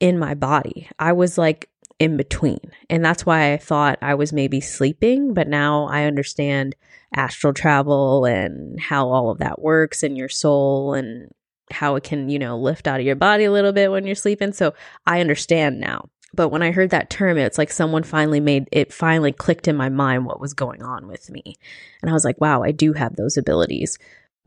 in 0.00 0.18
my 0.18 0.34
body. 0.34 0.88
I 0.98 1.12
was 1.12 1.36
like 1.36 1.68
in 1.98 2.16
between. 2.16 2.60
And 2.88 3.04
that's 3.04 3.26
why 3.26 3.52
I 3.52 3.56
thought 3.56 3.98
I 4.00 4.14
was 4.14 4.32
maybe 4.32 4.60
sleeping, 4.60 5.34
but 5.34 5.48
now 5.48 5.88
I 5.88 6.04
understand 6.04 6.76
astral 7.14 7.52
travel 7.52 8.24
and 8.24 8.78
how 8.78 9.08
all 9.08 9.30
of 9.30 9.38
that 9.38 9.60
works 9.60 10.02
and 10.02 10.16
your 10.16 10.28
soul 10.28 10.94
and 10.94 11.30
how 11.70 11.96
it 11.96 12.04
can, 12.04 12.28
you 12.28 12.38
know, 12.38 12.56
lift 12.56 12.86
out 12.86 13.00
of 13.00 13.06
your 13.06 13.16
body 13.16 13.44
a 13.44 13.52
little 13.52 13.72
bit 13.72 13.90
when 13.90 14.06
you're 14.06 14.14
sleeping. 14.14 14.52
So 14.52 14.74
I 15.06 15.20
understand 15.20 15.80
now. 15.80 16.08
But 16.34 16.50
when 16.50 16.62
I 16.62 16.70
heard 16.70 16.90
that 16.90 17.10
term, 17.10 17.38
it's 17.38 17.58
like 17.58 17.70
someone 17.70 18.02
finally 18.02 18.40
made 18.40 18.68
it 18.70 18.92
finally 18.92 19.32
clicked 19.32 19.66
in 19.66 19.76
my 19.76 19.88
mind 19.88 20.26
what 20.26 20.40
was 20.40 20.54
going 20.54 20.82
on 20.82 21.08
with 21.08 21.30
me. 21.30 21.56
And 22.02 22.10
I 22.10 22.12
was 22.12 22.24
like, 22.24 22.40
wow, 22.40 22.62
I 22.62 22.70
do 22.70 22.92
have 22.92 23.16
those 23.16 23.36
abilities. 23.36 23.98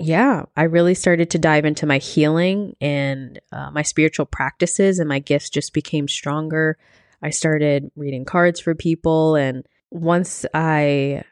Yeah, 0.03 0.45
I 0.57 0.63
really 0.63 0.95
started 0.95 1.29
to 1.29 1.37
dive 1.37 1.63
into 1.63 1.85
my 1.85 1.99
healing 1.99 2.75
and 2.81 3.39
uh, 3.51 3.69
my 3.69 3.83
spiritual 3.83 4.25
practices, 4.25 4.97
and 4.97 5.07
my 5.07 5.19
gifts 5.19 5.49
just 5.49 5.73
became 5.73 6.07
stronger. 6.07 6.77
I 7.21 7.29
started 7.29 7.91
reading 7.95 8.25
cards 8.25 8.59
for 8.59 8.73
people. 8.73 9.35
And 9.35 9.63
once 9.91 10.43
I, 10.55 11.23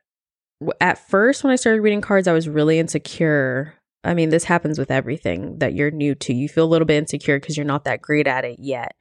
at 0.79 1.09
first, 1.09 1.43
when 1.43 1.51
I 1.51 1.55
started 1.55 1.81
reading 1.81 2.01
cards, 2.01 2.27
I 2.27 2.33
was 2.33 2.47
really 2.47 2.77
insecure. 2.77 3.73
I 4.03 4.13
mean, 4.13 4.29
this 4.29 4.43
happens 4.43 4.77
with 4.77 4.91
everything 4.91 5.57
that 5.59 5.73
you're 5.73 5.89
new 5.89 6.13
to. 6.15 6.33
You 6.33 6.47
feel 6.47 6.65
a 6.65 6.69
little 6.69 6.85
bit 6.85 6.97
insecure 6.97 7.39
because 7.39 7.57
you're 7.57 7.65
not 7.65 7.85
that 7.85 8.03
great 8.03 8.27
at 8.27 8.45
it 8.45 8.59
yet. 8.59 8.95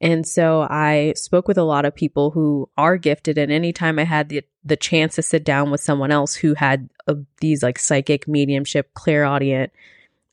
And 0.00 0.26
so 0.26 0.66
I 0.68 1.14
spoke 1.16 1.48
with 1.48 1.58
a 1.58 1.64
lot 1.64 1.84
of 1.84 1.94
people 1.94 2.30
who 2.30 2.68
are 2.76 2.96
gifted. 2.96 3.38
And 3.38 3.50
anytime 3.50 3.98
I 3.98 4.04
had 4.04 4.28
the, 4.28 4.42
the 4.64 4.76
chance 4.76 5.14
to 5.14 5.22
sit 5.22 5.44
down 5.44 5.70
with 5.70 5.80
someone 5.80 6.10
else 6.10 6.34
who 6.34 6.54
had 6.54 6.88
a, 7.06 7.16
these 7.40 7.62
like 7.62 7.78
psychic 7.78 8.28
mediumship, 8.28 8.92
clairaudient 8.94 9.72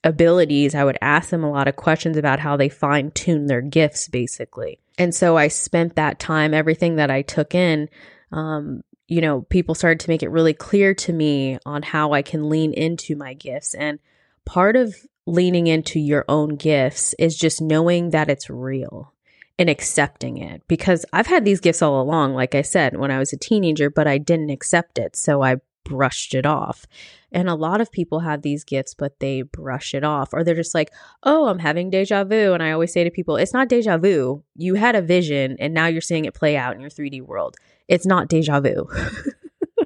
abilities, 0.03 0.73
I 0.73 0.83
would 0.83 0.97
ask 1.01 1.29
them 1.29 1.43
a 1.43 1.51
lot 1.51 1.67
of 1.67 1.75
questions 1.75 2.17
about 2.17 2.39
how 2.39 2.57
they 2.57 2.69
fine 2.69 3.11
tune 3.11 3.45
their 3.45 3.61
gifts, 3.61 4.07
basically. 4.07 4.79
And 4.97 5.13
so 5.13 5.37
I 5.37 5.47
spent 5.47 5.95
that 5.95 6.19
time, 6.19 6.53
everything 6.53 6.95
that 6.95 7.11
I 7.11 7.21
took 7.21 7.55
in, 7.55 7.87
um, 8.31 8.83
you 9.07 9.21
know, 9.21 9.41
people 9.41 9.75
started 9.75 9.99
to 10.01 10.09
make 10.09 10.23
it 10.23 10.29
really 10.29 10.53
clear 10.53 10.93
to 10.95 11.13
me 11.13 11.59
on 11.65 11.83
how 11.83 12.13
I 12.13 12.21
can 12.21 12.49
lean 12.49 12.73
into 12.73 13.15
my 13.15 13.33
gifts. 13.33 13.73
And 13.73 13.99
part 14.45 14.75
of 14.75 14.95
leaning 15.25 15.67
into 15.67 15.99
your 15.99 16.25
own 16.27 16.55
gifts 16.55 17.13
is 17.19 17.37
just 17.37 17.61
knowing 17.61 18.09
that 18.09 18.29
it's 18.29 18.49
real 18.49 19.13
and 19.61 19.69
accepting 19.69 20.37
it 20.39 20.63
because 20.67 21.05
I've 21.13 21.27
had 21.27 21.45
these 21.45 21.59
gifts 21.59 21.83
all 21.83 22.01
along, 22.01 22.33
like 22.33 22.55
I 22.55 22.63
said, 22.63 22.97
when 22.97 23.11
I 23.11 23.19
was 23.19 23.31
a 23.31 23.37
teenager, 23.37 23.91
but 23.91 24.07
I 24.07 24.17
didn't 24.17 24.49
accept 24.49 24.97
it. 24.97 25.15
So 25.15 25.43
I 25.43 25.57
brushed 25.85 26.33
it 26.33 26.47
off. 26.47 26.87
And 27.31 27.47
a 27.47 27.53
lot 27.53 27.79
of 27.79 27.91
people 27.91 28.21
have 28.21 28.41
these 28.41 28.63
gifts, 28.63 28.95
but 28.95 29.19
they 29.19 29.43
brush 29.43 29.93
it 29.93 30.03
off, 30.03 30.29
or 30.33 30.43
they're 30.43 30.55
just 30.55 30.73
like, 30.73 30.91
oh, 31.21 31.45
I'm 31.45 31.59
having 31.59 31.91
deja 31.91 32.23
vu. 32.23 32.53
And 32.53 32.63
I 32.63 32.71
always 32.71 32.91
say 32.91 33.03
to 33.03 33.11
people, 33.11 33.37
it's 33.37 33.53
not 33.53 33.69
deja 33.69 33.99
vu. 33.99 34.43
You 34.55 34.73
had 34.73 34.95
a 34.95 35.01
vision 35.01 35.57
and 35.59 35.75
now 35.75 35.85
you're 35.85 36.01
seeing 36.01 36.25
it 36.25 36.33
play 36.33 36.57
out 36.57 36.73
in 36.73 36.81
your 36.81 36.89
3D 36.89 37.21
world. 37.21 37.55
It's 37.87 38.07
not 38.07 38.29
deja 38.29 38.61
vu. 38.61 38.89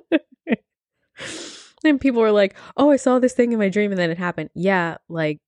and 1.83 1.99
people 1.99 2.23
are 2.23 2.31
like, 2.31 2.55
oh, 2.77 2.91
I 2.91 2.95
saw 2.95 3.19
this 3.19 3.33
thing 3.33 3.51
in 3.51 3.59
my 3.59 3.67
dream 3.67 3.91
and 3.91 3.99
then 3.99 4.09
it 4.09 4.17
happened. 4.17 4.51
Yeah, 4.55 4.99
like, 5.09 5.41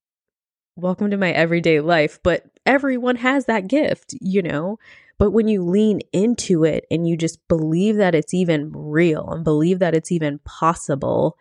welcome 0.78 1.10
to 1.10 1.18
my 1.18 1.32
everyday 1.32 1.80
life. 1.80 2.20
But 2.22 2.46
everyone 2.66 3.16
has 3.18 3.46
that 3.46 3.68
gift, 3.68 4.14
you 4.22 4.44
know? 4.44 4.78
But 5.18 5.32
when 5.32 5.48
you 5.48 5.64
lean 5.64 6.02
into 6.14 6.64
it 6.64 6.86
and 6.92 7.08
you 7.08 7.18
just 7.18 7.46
believe 7.48 7.98
that 7.98 8.14
it's 8.14 8.34
even 8.34 8.72
real 8.72 9.28
and 9.32 9.44
believe 9.44 9.80
that 9.80 9.96
it's 9.96 10.12
even 10.12 10.40
possible, 10.40 11.36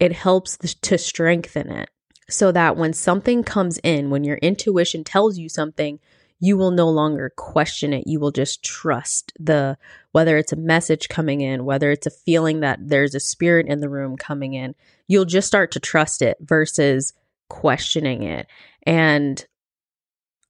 it 0.00 0.12
helps 0.12 0.56
to 0.56 0.98
strengthen 0.98 1.70
it 1.70 1.90
so 2.28 2.50
that 2.50 2.76
when 2.76 2.92
something 2.92 3.44
comes 3.44 3.78
in, 3.84 4.10
when 4.10 4.24
your 4.24 4.38
intuition 4.38 5.04
tells 5.04 5.38
you 5.38 5.48
something, 5.48 6.00
you 6.40 6.56
will 6.56 6.72
no 6.72 6.88
longer 6.88 7.32
question 7.36 7.92
it. 7.92 8.04
You 8.06 8.18
will 8.18 8.32
just 8.32 8.64
trust 8.64 9.32
the, 9.38 9.78
whether 10.10 10.36
it's 10.36 10.52
a 10.52 10.56
message 10.56 11.08
coming 11.08 11.42
in, 11.42 11.64
whether 11.64 11.92
it's 11.92 12.06
a 12.06 12.10
feeling 12.10 12.60
that 12.60 12.80
there's 12.82 13.14
a 13.14 13.20
spirit 13.20 13.66
in 13.68 13.80
the 13.80 13.90
room 13.90 14.16
coming 14.16 14.54
in, 14.54 14.74
you'll 15.06 15.26
just 15.26 15.46
start 15.46 15.70
to 15.72 15.80
trust 15.80 16.22
it 16.22 16.38
versus 16.40 17.12
questioning 17.48 18.22
it. 18.22 18.46
And 18.86 19.44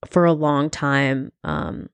for 0.07 0.25
a 0.25 0.33
long 0.33 0.69
time, 0.69 1.31
um, 1.43 1.89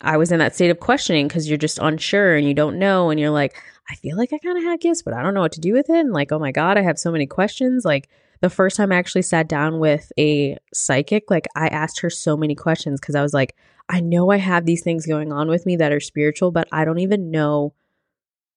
I 0.00 0.16
was 0.16 0.32
in 0.32 0.40
that 0.40 0.54
state 0.54 0.70
of 0.70 0.80
questioning 0.80 1.28
because 1.28 1.48
you're 1.48 1.58
just 1.58 1.78
unsure 1.78 2.34
and 2.34 2.46
you 2.46 2.54
don't 2.54 2.78
know. 2.78 3.10
And 3.10 3.20
you're 3.20 3.30
like, 3.30 3.56
I 3.88 3.94
feel 3.94 4.16
like 4.16 4.32
I 4.32 4.38
kind 4.38 4.58
of 4.58 4.64
had 4.64 4.80
gifts, 4.80 5.02
but 5.02 5.14
I 5.14 5.22
don't 5.22 5.34
know 5.34 5.40
what 5.40 5.52
to 5.52 5.60
do 5.60 5.72
with 5.72 5.88
it. 5.88 5.96
And 5.96 6.12
like, 6.12 6.32
oh 6.32 6.38
my 6.38 6.52
God, 6.52 6.76
I 6.76 6.82
have 6.82 6.98
so 6.98 7.12
many 7.12 7.26
questions. 7.26 7.84
Like, 7.84 8.08
the 8.42 8.50
first 8.50 8.76
time 8.76 8.90
I 8.90 8.96
actually 8.96 9.22
sat 9.22 9.48
down 9.48 9.78
with 9.78 10.10
a 10.18 10.58
psychic, 10.74 11.30
like, 11.30 11.46
I 11.54 11.68
asked 11.68 12.00
her 12.00 12.10
so 12.10 12.36
many 12.36 12.56
questions 12.56 13.00
because 13.00 13.14
I 13.14 13.22
was 13.22 13.32
like, 13.32 13.54
I 13.88 14.00
know 14.00 14.30
I 14.30 14.38
have 14.38 14.66
these 14.66 14.82
things 14.82 15.06
going 15.06 15.32
on 15.32 15.48
with 15.48 15.64
me 15.64 15.76
that 15.76 15.92
are 15.92 16.00
spiritual, 16.00 16.50
but 16.50 16.66
I 16.72 16.84
don't 16.84 16.98
even 16.98 17.30
know 17.30 17.72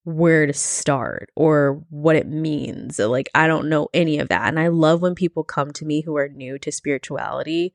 where 0.05 0.45
to 0.45 0.53
start 0.53 1.31
or 1.35 1.83
what 1.89 2.15
it 2.15 2.27
means. 2.27 2.99
Like, 2.99 3.29
I 3.35 3.47
don't 3.47 3.69
know 3.69 3.89
any 3.93 4.19
of 4.19 4.29
that. 4.29 4.47
And 4.47 4.59
I 4.59 4.67
love 4.67 5.01
when 5.01 5.15
people 5.15 5.43
come 5.43 5.71
to 5.71 5.85
me 5.85 6.01
who 6.01 6.15
are 6.15 6.29
new 6.29 6.57
to 6.59 6.71
spirituality 6.71 7.73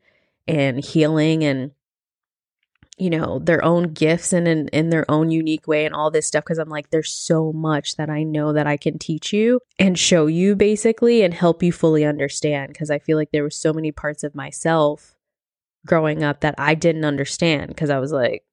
and 0.48 0.82
healing 0.82 1.44
and 1.44 1.72
you 2.98 3.08
know 3.08 3.38
their 3.38 3.64
own 3.64 3.94
gifts 3.94 4.32
and 4.32 4.46
in, 4.46 4.68
in 4.68 4.90
their 4.90 5.10
own 5.10 5.30
unique 5.30 5.66
way 5.66 5.86
and 5.86 5.94
all 5.94 6.10
this 6.10 6.26
stuff 6.26 6.44
because 6.44 6.58
i'm 6.58 6.68
like 6.68 6.90
there's 6.90 7.10
so 7.10 7.50
much 7.50 7.96
that 7.96 8.10
i 8.10 8.22
know 8.22 8.52
that 8.52 8.66
i 8.66 8.76
can 8.76 8.98
teach 8.98 9.32
you 9.32 9.58
and 9.78 9.98
show 9.98 10.26
you 10.26 10.54
basically 10.54 11.22
and 11.22 11.32
help 11.32 11.62
you 11.62 11.72
fully 11.72 12.04
understand 12.04 12.68
because 12.68 12.90
i 12.90 12.98
feel 12.98 13.16
like 13.16 13.30
there 13.30 13.42
were 13.42 13.50
so 13.50 13.72
many 13.72 13.90
parts 13.90 14.22
of 14.22 14.34
myself 14.34 15.16
growing 15.86 16.22
up 16.22 16.40
that 16.40 16.54
i 16.58 16.74
didn't 16.74 17.06
understand 17.06 17.68
because 17.68 17.88
i 17.88 17.98
was 17.98 18.12
like 18.12 18.44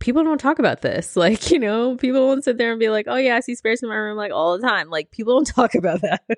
people 0.00 0.24
don't 0.24 0.38
talk 0.38 0.58
about 0.58 0.82
this 0.82 1.14
like 1.24 1.50
you 1.50 1.58
know 1.58 1.96
people 1.96 2.26
won't 2.26 2.44
sit 2.44 2.58
there 2.58 2.72
and 2.72 2.80
be 2.80 2.88
like 2.88 3.06
oh 3.08 3.16
yeah 3.16 3.36
i 3.36 3.40
see 3.40 3.54
spirits 3.54 3.82
in 3.82 3.88
my 3.88 3.94
room 3.94 4.16
like 4.16 4.32
all 4.32 4.58
the 4.58 4.66
time 4.66 4.90
like 4.90 5.10
people 5.10 5.34
don't 5.34 5.44
talk 5.54 5.74
about 5.74 6.00
that 6.00 6.22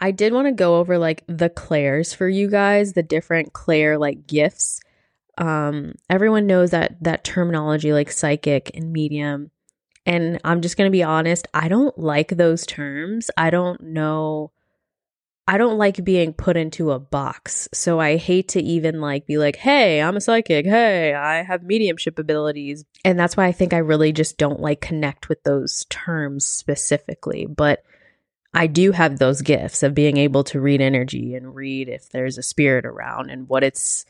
I 0.00 0.12
did 0.12 0.32
want 0.32 0.46
to 0.46 0.52
go 0.52 0.76
over 0.76 0.96
like 0.96 1.24
the 1.26 1.48
clairs 1.48 2.14
for 2.14 2.28
you 2.28 2.48
guys, 2.48 2.92
the 2.92 3.02
different 3.02 3.52
clair 3.52 3.98
like 3.98 4.28
gifts 4.28 4.80
um, 5.38 5.94
everyone 6.10 6.46
knows 6.46 6.70
that 6.70 7.02
that 7.02 7.24
terminology 7.24 7.92
like 7.92 8.10
psychic 8.10 8.72
and 8.74 8.92
medium. 8.92 9.50
And 10.04 10.40
I'm 10.44 10.62
just 10.62 10.76
going 10.76 10.88
to 10.88 10.92
be 10.96 11.02
honest, 11.02 11.46
I 11.54 11.68
don't 11.68 11.96
like 11.98 12.28
those 12.28 12.66
terms. 12.66 13.30
I 13.36 13.50
don't 13.50 13.80
know 13.80 14.50
I 15.48 15.56
don't 15.56 15.78
like 15.78 16.04
being 16.04 16.34
put 16.34 16.58
into 16.58 16.90
a 16.90 16.98
box. 16.98 17.70
So 17.72 17.98
I 17.98 18.18
hate 18.18 18.48
to 18.48 18.60
even 18.60 19.00
like 19.00 19.26
be 19.26 19.38
like, 19.38 19.56
"Hey, 19.56 20.02
I'm 20.02 20.16
a 20.16 20.20
psychic. 20.20 20.66
Hey, 20.66 21.14
I 21.14 21.42
have 21.42 21.62
mediumship 21.62 22.18
abilities." 22.18 22.84
And 23.02 23.18
that's 23.18 23.34
why 23.34 23.46
I 23.46 23.52
think 23.52 23.72
I 23.72 23.78
really 23.78 24.12
just 24.12 24.36
don't 24.36 24.60
like 24.60 24.82
connect 24.82 25.30
with 25.30 25.42
those 25.44 25.86
terms 25.88 26.44
specifically, 26.44 27.46
but 27.46 27.82
I 28.52 28.66
do 28.66 28.92
have 28.92 29.18
those 29.18 29.40
gifts 29.40 29.82
of 29.82 29.94
being 29.94 30.18
able 30.18 30.44
to 30.44 30.60
read 30.60 30.82
energy 30.82 31.34
and 31.34 31.54
read 31.54 31.88
if 31.88 32.10
there's 32.10 32.36
a 32.36 32.42
spirit 32.42 32.84
around 32.84 33.30
and 33.30 33.48
what 33.48 33.64
it's 33.64 34.04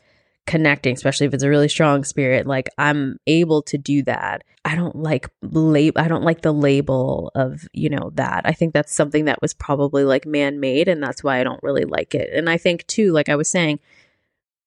connecting, 0.49 0.95
especially 0.95 1.27
if 1.27 1.33
it's 1.35 1.43
a 1.43 1.49
really 1.49 1.69
strong 1.69 2.03
spirit, 2.03 2.47
like 2.47 2.69
I'm 2.79 3.19
able 3.27 3.61
to 3.61 3.77
do 3.77 4.01
that. 4.05 4.43
I 4.65 4.75
don't 4.75 4.95
like 4.95 5.29
lab 5.43 5.95
I 5.95 6.07
don't 6.07 6.23
like 6.23 6.41
the 6.41 6.51
label 6.51 7.31
of, 7.35 7.67
you 7.71 7.87
know, 7.87 8.09
that. 8.15 8.41
I 8.45 8.53
think 8.53 8.73
that's 8.73 8.91
something 8.91 9.25
that 9.25 9.43
was 9.43 9.53
probably 9.53 10.03
like 10.03 10.25
man-made 10.25 10.87
and 10.87 11.03
that's 11.03 11.23
why 11.23 11.39
I 11.39 11.43
don't 11.43 11.61
really 11.61 11.85
like 11.85 12.15
it. 12.15 12.31
And 12.33 12.49
I 12.49 12.57
think 12.57 12.87
too, 12.87 13.11
like 13.11 13.29
I 13.29 13.35
was 13.35 13.47
saying, 13.47 13.79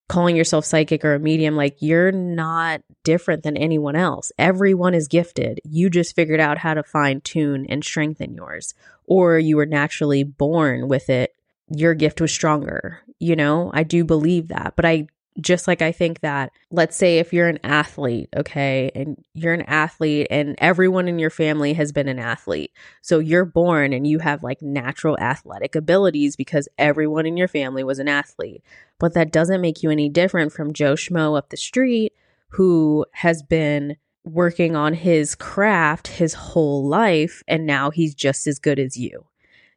calling 0.07 0.37
yourself 0.37 0.63
psychic 0.63 1.03
or 1.03 1.15
a 1.15 1.19
medium, 1.19 1.57
like 1.57 1.75
you're 1.81 2.13
not 2.13 2.81
different 3.03 3.43
than 3.43 3.57
anyone 3.57 3.97
else. 3.97 4.31
Everyone 4.37 4.93
is 4.93 5.09
gifted. 5.09 5.59
You 5.65 5.89
just 5.89 6.15
figured 6.15 6.39
out 6.39 6.59
how 6.59 6.75
to 6.75 6.83
fine 6.83 7.19
tune 7.19 7.65
and 7.67 7.83
strengthen 7.83 8.33
yours, 8.33 8.73
or 9.03 9.37
you 9.37 9.57
were 9.57 9.65
naturally 9.65 10.23
born 10.23 10.87
with 10.87 11.09
it. 11.09 11.33
Your 11.67 11.93
gift 11.93 12.21
was 12.21 12.31
stronger. 12.31 13.01
You 13.19 13.35
know, 13.35 13.69
I 13.73 13.83
do 13.83 14.05
believe 14.05 14.47
that, 14.47 14.75
but 14.77 14.85
I 14.85 15.07
just 15.41 15.67
like 15.67 15.81
I 15.81 15.91
think 15.91 16.19
that, 16.19 16.51
let's 16.71 16.95
say 16.95 17.19
if 17.19 17.33
you're 17.33 17.47
an 17.47 17.59
athlete, 17.63 18.29
okay, 18.35 18.91
and 18.93 19.23
you're 19.33 19.53
an 19.53 19.63
athlete 19.63 20.27
and 20.29 20.55
everyone 20.59 21.07
in 21.07 21.19
your 21.19 21.29
family 21.29 21.73
has 21.73 21.91
been 21.91 22.07
an 22.07 22.19
athlete. 22.19 22.71
So 23.01 23.19
you're 23.19 23.45
born 23.45 23.93
and 23.93 24.05
you 24.05 24.19
have 24.19 24.43
like 24.43 24.61
natural 24.61 25.17
athletic 25.19 25.75
abilities 25.75 26.35
because 26.35 26.67
everyone 26.77 27.25
in 27.25 27.37
your 27.37 27.47
family 27.47 27.83
was 27.83 27.99
an 27.99 28.07
athlete. 28.07 28.63
But 28.99 29.13
that 29.15 29.31
doesn't 29.31 29.61
make 29.61 29.83
you 29.83 29.89
any 29.89 30.09
different 30.09 30.53
from 30.53 30.73
Joe 30.73 30.93
Schmo 30.93 31.37
up 31.37 31.49
the 31.49 31.57
street 31.57 32.13
who 32.49 33.05
has 33.13 33.41
been 33.41 33.97
working 34.23 34.75
on 34.75 34.93
his 34.93 35.35
craft 35.35 36.07
his 36.07 36.33
whole 36.33 36.87
life 36.87 37.43
and 37.47 37.65
now 37.65 37.89
he's 37.89 38.15
just 38.15 38.47
as 38.47 38.59
good 38.59 38.79
as 38.79 38.95
you. 38.95 39.25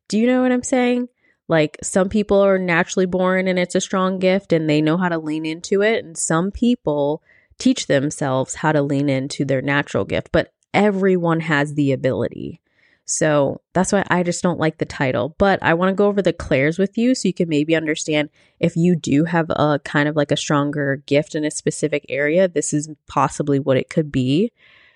Do 0.09 0.19
you 0.19 0.27
know 0.27 0.43
what 0.43 0.53
I'm 0.53 0.63
saying? 0.63 1.09
Like 1.49 1.79
some 1.83 2.09
people 2.09 2.41
are 2.41 2.59
naturally 2.59 3.07
born 3.07 3.47
and 3.47 3.59
it's 3.59 3.75
a 3.75 3.81
strong 3.81 4.19
gift 4.19 4.53
and 4.53 4.69
they 4.69 4.81
know 4.81 4.97
how 4.97 5.09
to 5.09 5.19
lean 5.19 5.47
into 5.47 5.83
it. 5.83 6.05
And 6.05 6.17
some 6.17 6.51
people 6.51 7.23
teach 7.59 7.87
themselves 7.87 8.57
how 8.57 8.73
to 8.73 8.83
lean 8.83 9.09
into 9.09 9.45
their 9.45 9.63
natural 9.63 10.05
gift. 10.05 10.31
But 10.33 10.53
everyone 10.75 11.41
has 11.41 11.75
the 11.75 11.93
ability. 11.93 12.61
So 13.09 13.61
that's 13.73 13.93
why 13.93 14.05
I 14.11 14.25
just 14.25 14.43
don't 14.43 14.59
like 14.59 14.79
the 14.79 14.85
title. 14.85 15.37
But 15.39 15.63
I 15.63 15.75
want 15.75 15.91
to 15.91 15.95
go 15.95 16.07
over 16.07 16.21
the 16.21 16.33
clairs 16.33 16.77
with 16.77 16.99
you 16.99 17.15
so 17.15 17.29
you 17.29 17.35
can 17.35 17.49
maybe 17.49 17.77
understand 17.77 18.31
if 18.59 18.75
you 18.75 18.97
do 18.97 19.25
have 19.25 19.49
a 19.51 19.81
kind 19.85 20.09
of 20.09 20.17
like 20.17 20.33
a 20.33 20.37
stronger 20.37 20.97
gift 21.07 21.37
in 21.37 21.45
a 21.45 21.51
specific 21.53 22.05
area, 22.09 22.49
this 22.49 22.75
is 22.75 22.91
possibly 23.07 23.61
what 23.61 23.77
it 23.77 23.89
could 23.89 24.11
be. 24.11 24.53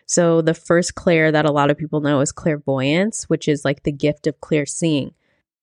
So 0.06 0.42
the 0.42 0.54
first 0.54 0.96
clair 0.96 1.30
that 1.30 1.44
a 1.44 1.52
lot 1.52 1.70
of 1.70 1.78
people 1.78 2.00
know 2.00 2.20
is 2.20 2.32
clairvoyance, 2.32 3.30
which 3.30 3.46
is 3.46 3.64
like 3.64 3.84
the 3.84 3.92
gift 3.92 4.26
of 4.26 4.40
clear 4.40 4.66
seeing. 4.66 5.14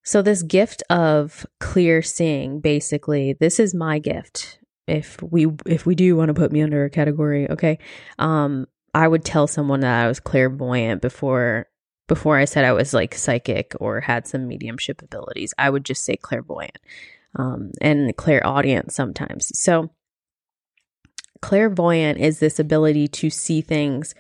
So 0.08 0.22
this 0.22 0.42
gift 0.42 0.84
of 0.90 1.46
clear 1.60 2.02
seeing, 2.02 2.62
basically, 2.62 3.34
this 3.34 3.60
is 3.60 3.76
my 3.76 4.00
gift. 4.00 4.58
If 4.88 5.22
we 5.22 5.48
if 5.66 5.86
we 5.86 5.96
do 5.96 6.16
want 6.16 6.30
to 6.30 6.34
put 6.34 6.54
me 6.54 6.62
under 6.62 6.86
a 6.86 6.90
category, 6.90 7.52
okay, 7.52 7.78
um, 8.18 8.68
I 8.94 9.06
would 9.06 9.26
tell 9.26 9.48
someone 9.48 9.82
that 9.82 10.06
I 10.06 10.08
was 10.08 10.22
clairvoyant 10.22 11.02
before 11.02 11.68
before 12.08 12.38
I 12.38 12.46
said 12.46 12.64
I 12.64 12.72
was 12.72 12.94
like 12.94 13.16
psychic 13.16 13.74
or 13.82 14.00
had 14.00 14.26
some 14.26 14.48
mediumship 14.48 15.02
abilities. 15.02 15.54
I 15.58 15.70
would 15.70 15.84
just 15.84 16.06
say 16.06 16.16
clairvoyant 16.16 16.78
um, 17.36 17.74
and 17.82 18.16
clairaudient 18.16 18.94
sometimes. 18.94 19.52
So 19.60 19.90
clairvoyant 21.42 22.18
is 22.18 22.40
this 22.40 22.60
ability 22.60 23.10
to 23.10 23.30
see 23.30 23.60
things 23.60 24.16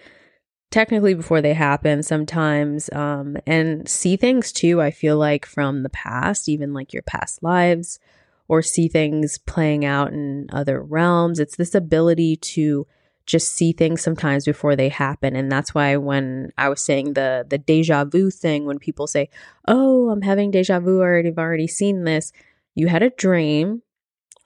technically 0.72 1.14
before 1.14 1.42
they 1.42 1.54
happen 1.54 2.04
sometimes 2.04 2.90
um, 2.94 3.38
and 3.46 3.88
see 3.88 4.18
things 4.18 4.52
too 4.52 4.82
i 4.82 4.92
feel 4.92 5.18
like 5.18 5.46
from 5.46 5.84
the 5.84 5.90
past 5.90 6.50
even 6.50 6.74
like 6.74 6.94
your 6.94 7.04
past 7.04 7.42
lives 7.42 8.00
or 8.48 8.62
see 8.62 8.88
things 8.88 9.38
playing 9.40 9.86
out 9.86 10.12
in 10.12 10.48
other 10.52 10.82
realms. 10.82 11.40
It's 11.40 11.58
this 11.58 11.76
ability 11.76 12.38
to 12.38 12.88
just 13.26 13.50
see 13.50 13.74
things 13.74 14.02
sometimes 14.02 14.46
before 14.46 14.78
they 14.78 14.88
happen 14.88 15.36
and 15.36 15.52
that's 15.52 15.76
why 15.76 15.98
when 15.98 16.50
i 16.58 16.70
was 16.70 16.82
saying 16.82 17.12
the 17.12 17.46
the 17.50 17.58
deja 17.58 18.06
vu 18.06 18.32
thing 18.32 18.64
when 18.64 18.80
people 18.80 19.06
say 19.06 19.30
oh 19.68 20.10
i'm 20.10 20.22
having 20.22 20.50
deja 20.50 20.80
vu 20.80 21.02
already 21.02 21.28
have 21.28 21.38
already 21.38 21.68
seen 21.68 22.06
this 22.06 22.32
you 22.74 22.88
had 22.88 23.04
a 23.04 23.10
dream 23.10 23.82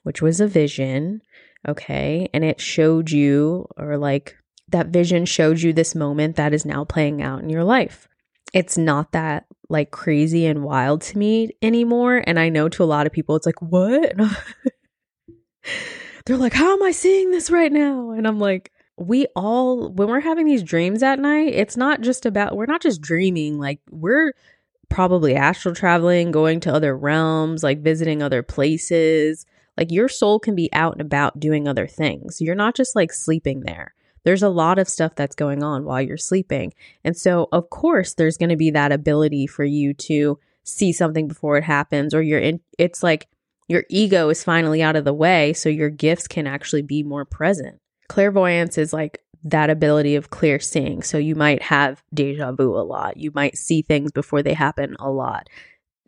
which 0.02 0.20
was 0.20 0.40
a 0.40 0.48
vision 0.48 1.22
okay 1.68 2.28
and 2.34 2.42
it 2.42 2.60
showed 2.60 3.08
you 3.08 3.64
or 3.76 3.96
like 3.96 4.36
that 4.72 4.88
vision 4.88 5.24
showed 5.24 5.60
you 5.60 5.72
this 5.72 5.94
moment 5.94 6.36
that 6.36 6.52
is 6.52 6.66
now 6.66 6.84
playing 6.84 7.22
out 7.22 7.42
in 7.42 7.48
your 7.48 7.64
life. 7.64 8.08
It's 8.52 8.76
not 8.76 9.12
that 9.12 9.46
like 9.68 9.90
crazy 9.90 10.46
and 10.46 10.62
wild 10.62 11.00
to 11.02 11.18
me 11.18 11.50
anymore. 11.62 12.22
And 12.26 12.38
I 12.38 12.50
know 12.50 12.68
to 12.68 12.82
a 12.82 12.84
lot 12.84 13.06
of 13.06 13.12
people, 13.12 13.36
it's 13.36 13.46
like, 13.46 13.62
what? 13.62 14.14
They're 16.26 16.36
like, 16.36 16.52
how 16.52 16.74
am 16.74 16.82
I 16.82 16.92
seeing 16.92 17.30
this 17.30 17.50
right 17.50 17.72
now? 17.72 18.10
And 18.10 18.28
I'm 18.28 18.38
like, 18.38 18.70
we 18.98 19.26
all, 19.34 19.90
when 19.90 20.08
we're 20.08 20.20
having 20.20 20.46
these 20.46 20.62
dreams 20.62 21.02
at 21.02 21.18
night, 21.18 21.54
it's 21.54 21.76
not 21.76 22.02
just 22.02 22.26
about, 22.26 22.56
we're 22.56 22.66
not 22.66 22.82
just 22.82 23.00
dreaming. 23.00 23.58
Like, 23.58 23.80
we're 23.90 24.34
probably 24.88 25.34
astral 25.34 25.74
traveling, 25.74 26.30
going 26.30 26.60
to 26.60 26.72
other 26.72 26.96
realms, 26.96 27.62
like 27.62 27.82
visiting 27.82 28.22
other 28.22 28.42
places. 28.42 29.46
Like, 29.76 29.90
your 29.90 30.08
soul 30.08 30.38
can 30.38 30.54
be 30.54 30.72
out 30.72 30.92
and 30.92 31.00
about 31.00 31.40
doing 31.40 31.66
other 31.66 31.86
things. 31.86 32.40
You're 32.40 32.54
not 32.54 32.76
just 32.76 32.94
like 32.94 33.12
sleeping 33.12 33.60
there 33.60 33.94
there's 34.24 34.42
a 34.42 34.48
lot 34.48 34.78
of 34.78 34.88
stuff 34.88 35.14
that's 35.14 35.34
going 35.34 35.62
on 35.62 35.84
while 35.84 36.00
you're 36.00 36.16
sleeping. 36.16 36.72
And 37.04 37.16
so, 37.16 37.48
of 37.52 37.70
course, 37.70 38.14
there's 38.14 38.36
going 38.36 38.50
to 38.50 38.56
be 38.56 38.70
that 38.70 38.92
ability 38.92 39.46
for 39.46 39.64
you 39.64 39.94
to 39.94 40.38
see 40.64 40.92
something 40.92 41.26
before 41.26 41.56
it 41.56 41.64
happens, 41.64 42.14
or 42.14 42.22
you're 42.22 42.38
in, 42.38 42.60
it's 42.78 43.02
like 43.02 43.28
your 43.68 43.84
ego 43.88 44.28
is 44.28 44.44
finally 44.44 44.82
out 44.82 44.96
of 44.96 45.04
the 45.04 45.12
way. 45.12 45.52
So 45.52 45.68
your 45.68 45.90
gifts 45.90 46.28
can 46.28 46.46
actually 46.46 46.82
be 46.82 47.02
more 47.02 47.24
present. 47.24 47.80
Clairvoyance 48.08 48.78
is 48.78 48.92
like 48.92 49.22
that 49.44 49.70
ability 49.70 50.14
of 50.14 50.30
clear 50.30 50.60
seeing. 50.60 51.02
So 51.02 51.18
you 51.18 51.34
might 51.34 51.62
have 51.62 52.02
deja 52.14 52.52
vu 52.52 52.76
a 52.76 52.82
lot. 52.84 53.16
You 53.16 53.32
might 53.34 53.58
see 53.58 53.82
things 53.82 54.12
before 54.12 54.42
they 54.42 54.54
happen 54.54 54.96
a 55.00 55.10
lot. 55.10 55.48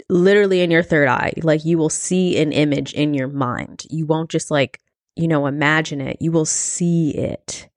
Literally 0.09 0.61
in 0.61 0.71
your 0.71 0.83
third 0.83 1.09
eye, 1.09 1.33
like 1.43 1.65
you 1.65 1.79
will 1.79 1.89
see 1.89 2.39
an 2.39 2.53
image 2.53 2.93
in 2.93 3.15
your 3.15 3.29
mind. 3.29 3.87
You 3.91 4.07
won't 4.07 4.31
just 4.31 4.51
like, 4.51 4.81
you 5.17 5.27
know, 5.27 5.47
imagine 5.47 6.01
it. 6.01 6.19
You 6.21 6.31
will 6.31 6.45
see 6.45 7.11
it. 7.11 7.69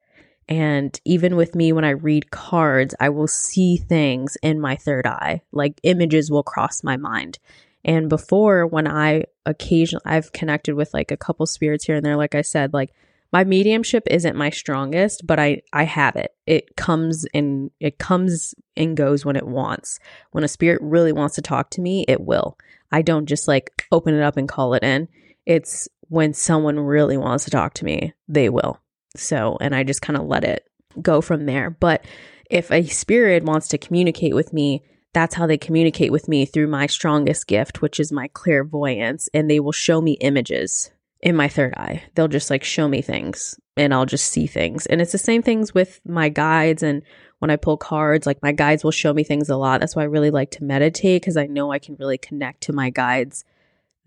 And 0.49 0.99
even 1.03 1.35
with 1.35 1.55
me, 1.55 1.73
when 1.73 1.83
I 1.83 1.89
read 1.89 2.31
cards, 2.31 2.95
I 2.99 3.09
will 3.09 3.27
see 3.27 3.77
things 3.77 4.37
in 4.41 4.61
my 4.61 4.75
third 4.75 5.05
eye, 5.05 5.41
like 5.51 5.79
images 5.83 6.31
will 6.31 6.43
cross 6.43 6.83
my 6.83 6.95
mind. 6.95 7.39
And 7.83 8.09
before, 8.09 8.65
when 8.65 8.87
I 8.87 9.25
occasionally, 9.45 10.03
I've 10.05 10.31
connected 10.31 10.75
with 10.75 10.93
like 10.93 11.11
a 11.11 11.17
couple 11.17 11.45
spirits 11.45 11.85
here 11.85 11.95
and 11.95 12.05
there, 12.05 12.17
like 12.17 12.35
I 12.35 12.41
said, 12.41 12.73
like 12.73 12.93
my 13.33 13.43
mediumship 13.43 14.03
isn't 14.07 14.37
my 14.37 14.49
strongest, 14.49 15.27
but 15.27 15.39
I, 15.39 15.61
I 15.73 15.83
have 15.83 16.15
it. 16.15 16.33
It 16.45 16.75
comes 16.77 17.25
and 17.33 17.71
it 17.79 17.97
comes 17.97 18.55
and 18.77 18.95
goes 18.95 19.25
when 19.25 19.35
it 19.35 19.47
wants. 19.47 19.99
When 20.31 20.45
a 20.45 20.49
spirit 20.49 20.81
really 20.81 21.11
wants 21.11 21.35
to 21.35 21.41
talk 21.41 21.69
to 21.71 21.81
me, 21.81 22.05
it 22.07 22.21
will. 22.21 22.57
I 22.91 23.01
don't 23.01 23.25
just 23.25 23.47
like 23.47 23.85
open 23.91 24.15
it 24.15 24.23
up 24.23 24.37
and 24.37 24.47
call 24.47 24.73
it 24.75 24.83
in. 24.83 25.09
It's 25.45 25.89
when 26.09 26.33
someone 26.33 26.79
really 26.79 27.17
wants 27.17 27.43
to 27.45 27.51
talk 27.51 27.73
to 27.75 27.85
me, 27.85 28.13
they 28.29 28.47
will. 28.49 28.79
So, 29.17 29.57
and 29.59 29.75
I 29.75 29.83
just 29.83 30.01
kind 30.01 30.17
of 30.17 30.25
let 30.25 30.43
it 30.43 30.67
go 31.01 31.21
from 31.21 31.45
there. 31.45 31.69
But 31.69 32.05
if 32.49 32.71
a 32.71 32.85
spirit 32.85 33.43
wants 33.43 33.67
to 33.69 33.77
communicate 33.77 34.35
with 34.35 34.53
me, 34.53 34.83
that's 35.13 35.35
how 35.35 35.47
they 35.47 35.57
communicate 35.57 36.11
with 36.11 36.27
me 36.27 36.45
through 36.45 36.67
my 36.67 36.85
strongest 36.87 37.47
gift, 37.47 37.81
which 37.81 37.99
is 37.99 38.11
my 38.11 38.27
clairvoyance. 38.29 39.29
And 39.33 39.49
they 39.49 39.59
will 39.59 39.71
show 39.71 40.01
me 40.01 40.13
images 40.13 40.91
in 41.21 41.35
my 41.35 41.47
third 41.47 41.73
eye. 41.75 42.03
They'll 42.15 42.27
just 42.27 42.49
like 42.49 42.63
show 42.63 42.87
me 42.87 43.01
things 43.01 43.59
and 43.75 43.93
I'll 43.93 44.05
just 44.05 44.31
see 44.31 44.47
things. 44.47 44.85
And 44.85 45.01
it's 45.01 45.11
the 45.11 45.17
same 45.17 45.41
things 45.41 45.73
with 45.73 45.99
my 46.05 46.29
guides 46.29 46.83
and 46.83 47.03
when 47.39 47.51
I 47.51 47.55
pull 47.55 47.77
cards, 47.77 48.25
like 48.25 48.41
my 48.41 48.51
guides 48.51 48.83
will 48.83 48.91
show 48.91 49.13
me 49.13 49.23
things 49.23 49.49
a 49.49 49.57
lot. 49.57 49.79
That's 49.79 49.95
why 49.95 50.03
I 50.03 50.05
really 50.05 50.31
like 50.31 50.51
to 50.51 50.63
meditate 50.63 51.21
because 51.21 51.37
I 51.37 51.45
know 51.45 51.71
I 51.71 51.79
can 51.79 51.95
really 51.99 52.17
connect 52.17 52.61
to 52.61 52.73
my 52.73 52.89
guides 52.89 53.43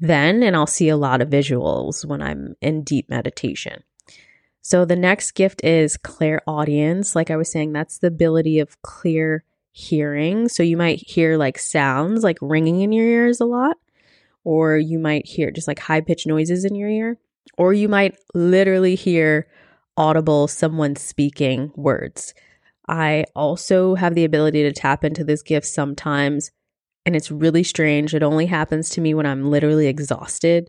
then 0.01 0.43
and 0.43 0.57
I'll 0.57 0.67
see 0.67 0.89
a 0.89 0.97
lot 0.97 1.21
of 1.21 1.29
visuals 1.29 2.05
when 2.05 2.23
I'm 2.23 2.57
in 2.61 2.83
deep 2.83 3.09
meditation. 3.09 3.85
So 4.63 4.85
the 4.85 4.97
next 4.97 5.33
gift 5.33 5.65
is 5.65 5.97
clairaudience. 5.97 7.17
Like 7.17 7.31
I 7.31 7.37
was 7.37 7.51
saying, 7.51 7.73
that's 7.73 7.99
the 7.99 8.09
ability 8.09 8.59
of 8.59 8.81
clear 8.83 9.45
hearing. 9.73 10.49
So 10.49 10.63
you 10.63 10.77
might 10.77 10.99
hear 11.09 11.37
like 11.37 11.59
sounds 11.59 12.23
like 12.23 12.39
ringing 12.41 12.81
in 12.81 12.93
your 12.93 13.07
ears 13.07 13.41
a 13.41 13.47
lot, 13.47 13.79
or 14.45 14.77
you 14.77 14.99
might 14.99 15.27
hear 15.27 15.51
just 15.51 15.69
like 15.69 15.79
high 15.79 16.01
pitched 16.01 16.27
noises 16.27 16.65
in 16.65 16.75
your 16.75 16.89
ear, 16.89 17.19
or 17.57 17.73
you 17.73 17.89
might 17.89 18.17
literally 18.35 18.95
hear 18.95 19.49
audible 19.97 20.49
someone 20.49 20.97
speaking 20.97 21.73
words. 21.77 22.35
I 22.89 23.25
also 23.37 23.95
have 23.95 24.15
the 24.15 24.25
ability 24.25 24.63
to 24.65 24.73
tap 24.73 25.05
into 25.05 25.25
this 25.25 25.43
gift 25.43 25.67
sometimes, 25.67 26.51
and 27.07 27.15
it's 27.15 27.31
really 27.31 27.63
strange. 27.63 28.15
It 28.15 28.23
only 28.23 28.47
happens 28.47 28.91
to 28.91 29.01
me 29.01 29.15
when 29.15 29.27
I'm 29.27 29.51
literally 29.51 29.87
exhausted, 29.87 30.69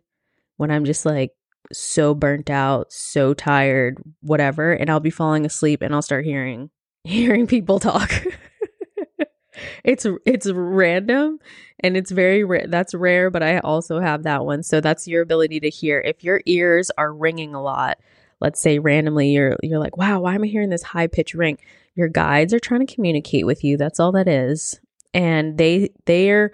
when 0.58 0.70
I'm 0.70 0.86
just 0.86 1.06
like 1.06 1.32
so 1.72 2.14
burnt 2.14 2.50
out, 2.50 2.92
so 2.92 3.34
tired, 3.34 3.98
whatever, 4.22 4.74
and 4.74 4.90
I'll 4.90 5.00
be 5.00 5.10
falling 5.10 5.46
asleep 5.46 5.82
and 5.82 5.94
I'll 5.94 6.02
start 6.02 6.26
hearing 6.26 6.70
hearing 7.04 7.48
people 7.48 7.80
talk. 7.80 8.12
it's 9.84 10.06
it's 10.26 10.50
random 10.52 11.40
and 11.80 11.98
it's 11.98 12.12
very 12.12 12.44
rare. 12.44 12.66
That's 12.68 12.94
rare, 12.94 13.30
but 13.30 13.44
I 13.44 13.60
also 13.60 14.00
have 14.00 14.24
that 14.24 14.46
one. 14.46 14.64
So 14.64 14.82
that's 14.82 15.08
your 15.08 15.22
ability 15.22 15.60
to 15.62 15.70
hear. 15.70 16.00
If 16.00 16.24
your 16.24 16.42
ears 16.46 16.92
are 16.98 17.14
ringing 17.14 17.54
a 17.54 17.62
lot, 17.62 17.98
let's 18.40 18.60
say 18.60 18.80
randomly 18.80 19.32
you're 19.32 19.56
you're 19.64 19.80
like, 19.80 19.98
"Wow, 19.98 20.22
why 20.22 20.36
am 20.36 20.44
I 20.44 20.48
hearing 20.48 20.70
this 20.70 20.84
high 20.84 21.08
pitch 21.08 21.34
ring?" 21.34 21.58
Your 21.96 22.08
guides 22.08 22.54
are 22.54 22.60
trying 22.60 22.86
to 22.86 22.94
communicate 22.94 23.46
with 23.46 23.64
you. 23.64 23.78
That's 23.78 24.00
all 24.00 24.14
that 24.14 24.28
is. 24.28 24.80
And 25.14 25.58
they 25.58 25.92
they're 26.06 26.52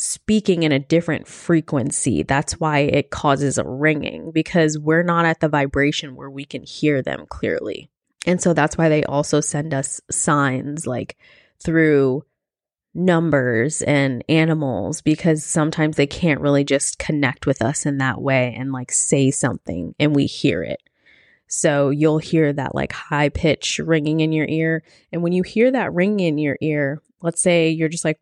speaking 0.00 0.62
in 0.62 0.70
a 0.70 0.78
different 0.78 1.26
frequency. 1.26 2.22
That's 2.22 2.60
why 2.60 2.78
it 2.78 3.10
causes 3.10 3.58
a 3.58 3.64
ringing 3.64 4.30
because 4.30 4.78
we're 4.78 5.02
not 5.02 5.26
at 5.26 5.40
the 5.40 5.48
vibration 5.48 6.14
where 6.14 6.30
we 6.30 6.44
can 6.44 6.62
hear 6.62 7.02
them 7.02 7.26
clearly. 7.28 7.90
And 8.24 8.40
so 8.40 8.54
that's 8.54 8.78
why 8.78 8.88
they 8.88 9.02
also 9.02 9.40
send 9.40 9.74
us 9.74 10.00
signs 10.08 10.86
like 10.86 11.16
through 11.60 12.24
numbers 12.94 13.82
and 13.82 14.24
animals 14.28 15.00
because 15.00 15.44
sometimes 15.44 15.96
they 15.96 16.06
can't 16.06 16.40
really 16.40 16.62
just 16.62 17.00
connect 17.00 17.44
with 17.44 17.60
us 17.60 17.84
in 17.84 17.98
that 17.98 18.22
way 18.22 18.54
and 18.56 18.70
like 18.70 18.92
say 18.92 19.32
something 19.32 19.96
and 19.98 20.14
we 20.14 20.26
hear 20.26 20.62
it. 20.62 20.80
So 21.48 21.90
you'll 21.90 22.18
hear 22.18 22.52
that 22.52 22.72
like 22.72 22.92
high 22.92 23.30
pitch 23.30 23.80
ringing 23.80 24.20
in 24.20 24.30
your 24.30 24.46
ear. 24.46 24.84
And 25.10 25.24
when 25.24 25.32
you 25.32 25.42
hear 25.42 25.72
that 25.72 25.92
ringing 25.92 26.20
in 26.20 26.38
your 26.38 26.56
ear, 26.60 27.02
let's 27.20 27.40
say 27.40 27.70
you're 27.70 27.88
just 27.88 28.04
like 28.04 28.20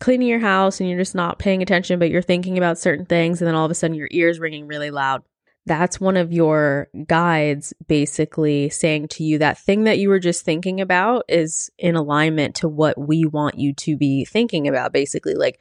cleaning 0.00 0.28
your 0.28 0.38
house 0.38 0.80
and 0.80 0.88
you're 0.88 0.98
just 0.98 1.14
not 1.14 1.38
paying 1.38 1.62
attention, 1.62 1.98
but 1.98 2.10
you're 2.10 2.22
thinking 2.22 2.56
about 2.56 2.78
certain 2.78 3.04
things, 3.04 3.40
and 3.40 3.48
then 3.48 3.54
all 3.54 3.64
of 3.64 3.70
a 3.70 3.74
sudden 3.74 3.96
your 3.96 4.08
ears 4.10 4.38
ringing 4.38 4.66
really 4.66 4.90
loud. 4.90 5.22
That's 5.66 6.00
one 6.00 6.16
of 6.16 6.32
your 6.32 6.88
guides 7.06 7.74
basically 7.86 8.70
saying 8.70 9.08
to 9.08 9.24
you 9.24 9.38
that 9.38 9.58
thing 9.58 9.84
that 9.84 9.98
you 9.98 10.08
were 10.08 10.18
just 10.18 10.44
thinking 10.44 10.80
about 10.80 11.24
is 11.28 11.70
in 11.78 11.94
alignment 11.94 12.54
to 12.56 12.68
what 12.68 12.96
we 12.96 13.26
want 13.26 13.58
you 13.58 13.74
to 13.74 13.96
be 13.96 14.24
thinking 14.24 14.66
about. 14.66 14.94
Basically, 14.94 15.34
like 15.34 15.60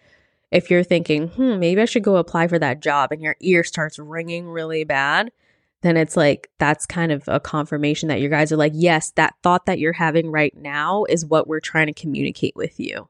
if 0.50 0.72
you're 0.72 0.84
thinking, 0.84 1.28
hmm, 1.28 1.60
maybe 1.60 1.82
I 1.82 1.86
should 1.86 2.04
go 2.04 2.16
apply 2.16 2.48
for 2.48 2.58
that 2.60 2.82
job, 2.82 3.12
and 3.12 3.22
your 3.22 3.36
ear 3.42 3.66
starts 3.66 4.00
ringing 4.00 4.48
really 4.48 4.86
bad, 4.86 5.30
then 5.82 5.98
it's 5.98 6.16
like 6.16 6.50
that's 6.58 6.86
kind 6.86 7.12
of 7.12 7.24
a 7.28 7.42
confirmation 7.42 8.08
that 8.08 8.22
your 8.22 8.30
guys 8.30 8.52
are 8.54 8.58
like, 8.58 8.74
yes, 8.76 9.12
that 9.18 9.36
thought 9.44 9.66
that 9.66 9.80
you're 9.80 9.94
having 9.94 10.32
right 10.32 10.56
now 10.56 11.04
is 11.10 11.26
what 11.26 11.48
we're 11.48 11.60
trying 11.60 11.88
to 11.88 11.94
communicate 11.94 12.56
with 12.56 12.80
you. 12.80 13.10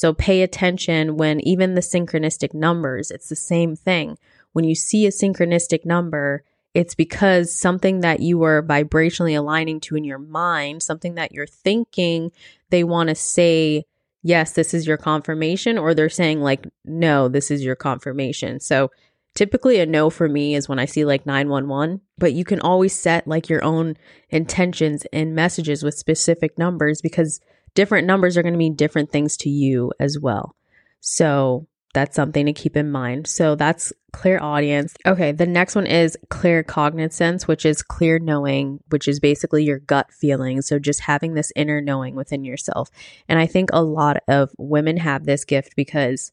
So 0.00 0.14
pay 0.14 0.40
attention 0.40 1.18
when 1.18 1.46
even 1.46 1.74
the 1.74 1.82
synchronistic 1.82 2.54
numbers, 2.54 3.10
it's 3.10 3.28
the 3.28 3.36
same 3.36 3.76
thing. 3.76 4.16
When 4.54 4.64
you 4.64 4.74
see 4.74 5.04
a 5.04 5.10
synchronistic 5.10 5.84
number, 5.84 6.42
it's 6.72 6.94
because 6.94 7.54
something 7.54 8.00
that 8.00 8.20
you 8.20 8.42
are 8.44 8.62
vibrationally 8.62 9.36
aligning 9.36 9.78
to 9.80 9.96
in 9.96 10.04
your 10.04 10.16
mind, 10.16 10.82
something 10.82 11.16
that 11.16 11.32
you're 11.32 11.46
thinking, 11.46 12.32
they 12.70 12.82
want 12.82 13.10
to 13.10 13.14
say, 13.14 13.84
yes, 14.22 14.52
this 14.52 14.72
is 14.72 14.86
your 14.86 14.96
confirmation, 14.96 15.76
or 15.76 15.92
they're 15.92 16.08
saying, 16.08 16.40
like, 16.40 16.66
no, 16.86 17.28
this 17.28 17.50
is 17.50 17.62
your 17.62 17.76
confirmation. 17.76 18.58
So 18.58 18.90
typically 19.34 19.80
a 19.80 19.84
no 19.84 20.08
for 20.08 20.30
me 20.30 20.54
is 20.54 20.66
when 20.66 20.78
I 20.78 20.86
see 20.86 21.04
like 21.04 21.26
911, 21.26 22.00
but 22.16 22.32
you 22.32 22.46
can 22.46 22.60
always 22.60 22.98
set 22.98 23.28
like 23.28 23.50
your 23.50 23.62
own 23.62 23.98
intentions 24.30 25.04
and 25.12 25.34
messages 25.34 25.82
with 25.82 25.92
specific 25.92 26.56
numbers 26.56 27.02
because 27.02 27.38
different 27.74 28.06
numbers 28.06 28.36
are 28.36 28.42
going 28.42 28.54
to 28.54 28.58
mean 28.58 28.74
different 28.74 29.10
things 29.10 29.36
to 29.38 29.50
you 29.50 29.92
as 30.00 30.18
well. 30.18 30.56
So 31.00 31.66
that's 31.92 32.14
something 32.14 32.46
to 32.46 32.52
keep 32.52 32.76
in 32.76 32.90
mind. 32.90 33.26
So 33.26 33.56
that's 33.56 33.92
clairaudience. 34.12 34.94
Okay, 35.06 35.32
the 35.32 35.46
next 35.46 35.74
one 35.74 35.86
is 35.86 36.16
claircognizance, 36.28 37.46
which 37.46 37.64
is 37.66 37.82
clear 37.82 38.18
knowing, 38.18 38.80
which 38.90 39.08
is 39.08 39.18
basically 39.18 39.64
your 39.64 39.80
gut 39.80 40.12
feeling. 40.12 40.62
So 40.62 40.78
just 40.78 41.00
having 41.00 41.34
this 41.34 41.52
inner 41.56 41.80
knowing 41.80 42.14
within 42.14 42.44
yourself. 42.44 42.90
And 43.28 43.38
I 43.38 43.46
think 43.46 43.70
a 43.72 43.82
lot 43.82 44.18
of 44.28 44.50
women 44.56 44.98
have 44.98 45.24
this 45.24 45.44
gift 45.44 45.74
because 45.76 46.32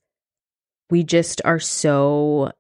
we 0.90 1.04
just 1.04 1.42
are 1.44 1.60
so 1.60 2.52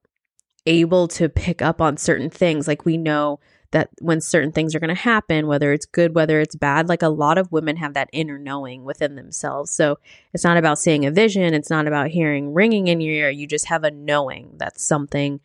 able 0.66 1.08
to 1.08 1.30
pick 1.30 1.62
up 1.62 1.82
on 1.82 1.98
certain 1.98 2.30
things. 2.30 2.68
Like 2.68 2.86
we 2.86 2.98
know 2.98 3.40
that 3.72 3.90
when 4.00 4.22
certain 4.22 4.52
things 4.52 4.74
are 4.74 4.80
going 4.80 4.96
to 4.96 5.02
happen, 5.02 5.48
whether 5.48 5.74
it's 5.74 5.86
good, 5.86 6.16
whether 6.16 6.40
it's 6.40 6.56
bad, 6.56 6.90
like 6.90 7.02
a 7.02 7.10
lot 7.10 7.38
of 7.38 7.52
women 7.52 7.78
have 7.78 7.94
that 7.94 8.10
inner 8.14 8.38
knowing 8.38 8.84
within 8.84 9.16
themselves. 9.16 9.72
So 9.72 10.00
it's 10.34 10.44
not 10.44 10.58
about 10.58 10.80
seeing 10.80 11.06
a 11.06 11.12
vision, 11.12 11.54
it's 11.54 11.70
not 11.70 11.88
about 11.88 12.10
hearing 12.10 12.54
ringing 12.54 12.88
in 12.88 13.02
your 13.02 13.14
ear. 13.14 13.30
You 13.30 13.48
just 13.48 13.66
have 13.66 13.84
a 13.84 13.92
knowing 13.92 14.56
that 14.58 14.80
something 14.80 15.40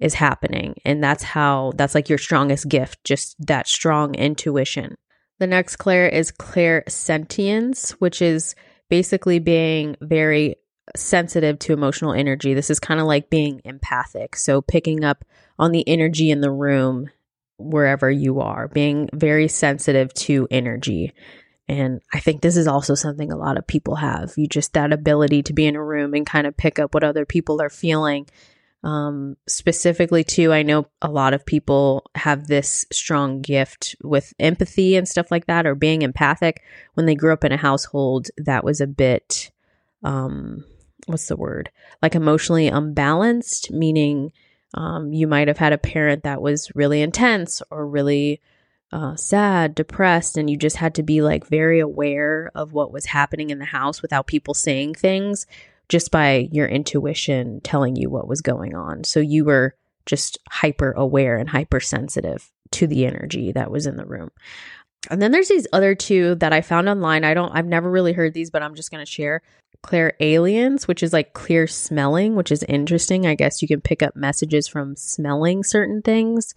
is 0.00 0.14
happening. 0.14 0.76
And 0.84 1.02
that's 1.02 1.22
how, 1.22 1.72
that's 1.76 1.94
like 1.94 2.08
your 2.08 2.18
strongest 2.18 2.68
gift, 2.68 3.02
just 3.04 3.36
that 3.46 3.66
strong 3.66 4.14
intuition. 4.14 4.96
The 5.38 5.46
next 5.46 5.76
clair 5.76 6.08
is 6.08 6.30
clairsentience, 6.30 7.90
which 7.92 8.22
is 8.22 8.54
basically 8.88 9.38
being 9.40 9.96
very 10.00 10.56
sensitive 10.94 11.58
to 11.60 11.72
emotional 11.72 12.12
energy. 12.12 12.54
This 12.54 12.70
is 12.70 12.78
kind 12.78 13.00
of 13.00 13.06
like 13.06 13.30
being 13.30 13.60
empathic. 13.64 14.36
So 14.36 14.60
picking 14.60 15.02
up 15.02 15.24
on 15.58 15.72
the 15.72 15.86
energy 15.88 16.30
in 16.30 16.40
the 16.40 16.50
room 16.50 17.10
wherever 17.56 18.10
you 18.10 18.40
are, 18.40 18.68
being 18.68 19.08
very 19.12 19.48
sensitive 19.48 20.12
to 20.14 20.48
energy. 20.50 21.12
And 21.68 22.00
I 22.12 22.20
think 22.20 22.42
this 22.42 22.56
is 22.56 22.66
also 22.66 22.94
something 22.94 23.32
a 23.32 23.36
lot 23.36 23.56
of 23.56 23.66
people 23.66 23.96
have. 23.96 24.34
You 24.36 24.46
just 24.46 24.74
that 24.74 24.92
ability 24.92 25.42
to 25.44 25.52
be 25.52 25.66
in 25.66 25.76
a 25.76 25.84
room 25.84 26.14
and 26.14 26.26
kind 26.26 26.46
of 26.46 26.56
pick 26.56 26.78
up 26.78 26.92
what 26.92 27.04
other 27.04 27.24
people 27.24 27.62
are 27.62 27.70
feeling. 27.70 28.26
Um, 28.82 29.38
specifically, 29.48 30.24
too, 30.24 30.52
I 30.52 30.62
know 30.62 30.88
a 31.00 31.10
lot 31.10 31.32
of 31.32 31.46
people 31.46 32.04
have 32.14 32.46
this 32.46 32.84
strong 32.92 33.40
gift 33.40 33.96
with 34.04 34.34
empathy 34.38 34.96
and 34.96 35.08
stuff 35.08 35.30
like 35.30 35.46
that, 35.46 35.64
or 35.64 35.74
being 35.74 36.02
empathic 36.02 36.62
when 36.92 37.06
they 37.06 37.14
grew 37.14 37.32
up 37.32 37.44
in 37.44 37.52
a 37.52 37.56
household 37.56 38.28
that 38.36 38.62
was 38.62 38.82
a 38.82 38.86
bit, 38.86 39.50
um, 40.02 40.66
what's 41.06 41.28
the 41.28 41.36
word? 41.36 41.70
Like 42.02 42.14
emotionally 42.14 42.68
unbalanced, 42.68 43.70
meaning 43.70 44.32
um, 44.74 45.12
you 45.12 45.26
might 45.26 45.48
have 45.48 45.58
had 45.58 45.72
a 45.72 45.78
parent 45.78 46.24
that 46.24 46.42
was 46.42 46.70
really 46.74 47.00
intense 47.00 47.62
or 47.70 47.86
really 47.86 48.40
uh, 48.92 49.16
sad, 49.16 49.74
depressed, 49.74 50.36
and 50.36 50.50
you 50.50 50.56
just 50.56 50.76
had 50.76 50.94
to 50.96 51.02
be 51.02 51.22
like 51.22 51.46
very 51.46 51.80
aware 51.80 52.50
of 52.54 52.72
what 52.72 52.92
was 52.92 53.06
happening 53.06 53.50
in 53.50 53.58
the 53.58 53.64
house 53.64 54.02
without 54.02 54.26
people 54.26 54.54
saying 54.54 54.94
things 54.94 55.46
just 55.88 56.10
by 56.10 56.48
your 56.50 56.66
intuition 56.66 57.60
telling 57.62 57.96
you 57.96 58.10
what 58.10 58.28
was 58.28 58.40
going 58.40 58.74
on. 58.74 59.04
So 59.04 59.20
you 59.20 59.44
were 59.44 59.74
just 60.06 60.38
hyper 60.50 60.92
aware 60.92 61.36
and 61.36 61.48
hypersensitive 61.48 62.50
to 62.72 62.86
the 62.86 63.06
energy 63.06 63.52
that 63.52 63.70
was 63.70 63.86
in 63.86 63.96
the 63.96 64.06
room. 64.06 64.30
And 65.10 65.20
then 65.20 65.32
there's 65.32 65.48
these 65.48 65.66
other 65.72 65.94
two 65.94 66.34
that 66.36 66.52
I 66.52 66.62
found 66.62 66.88
online. 66.88 67.24
I 67.24 67.34
don't 67.34 67.52
I've 67.54 67.66
never 67.66 67.90
really 67.90 68.12
heard 68.12 68.34
these, 68.34 68.50
but 68.50 68.62
I'm 68.62 68.74
just 68.74 68.90
going 68.90 69.04
to 69.04 69.10
share 69.10 69.42
clairalience, 69.84 70.88
which 70.88 71.02
is 71.02 71.12
like 71.12 71.34
clear 71.34 71.66
smelling, 71.66 72.34
which 72.34 72.50
is 72.50 72.62
interesting. 72.64 73.26
I 73.26 73.34
guess 73.34 73.60
you 73.60 73.68
can 73.68 73.82
pick 73.82 74.02
up 74.02 74.16
messages 74.16 74.66
from 74.66 74.96
smelling 74.96 75.62
certain 75.62 76.00
things. 76.00 76.54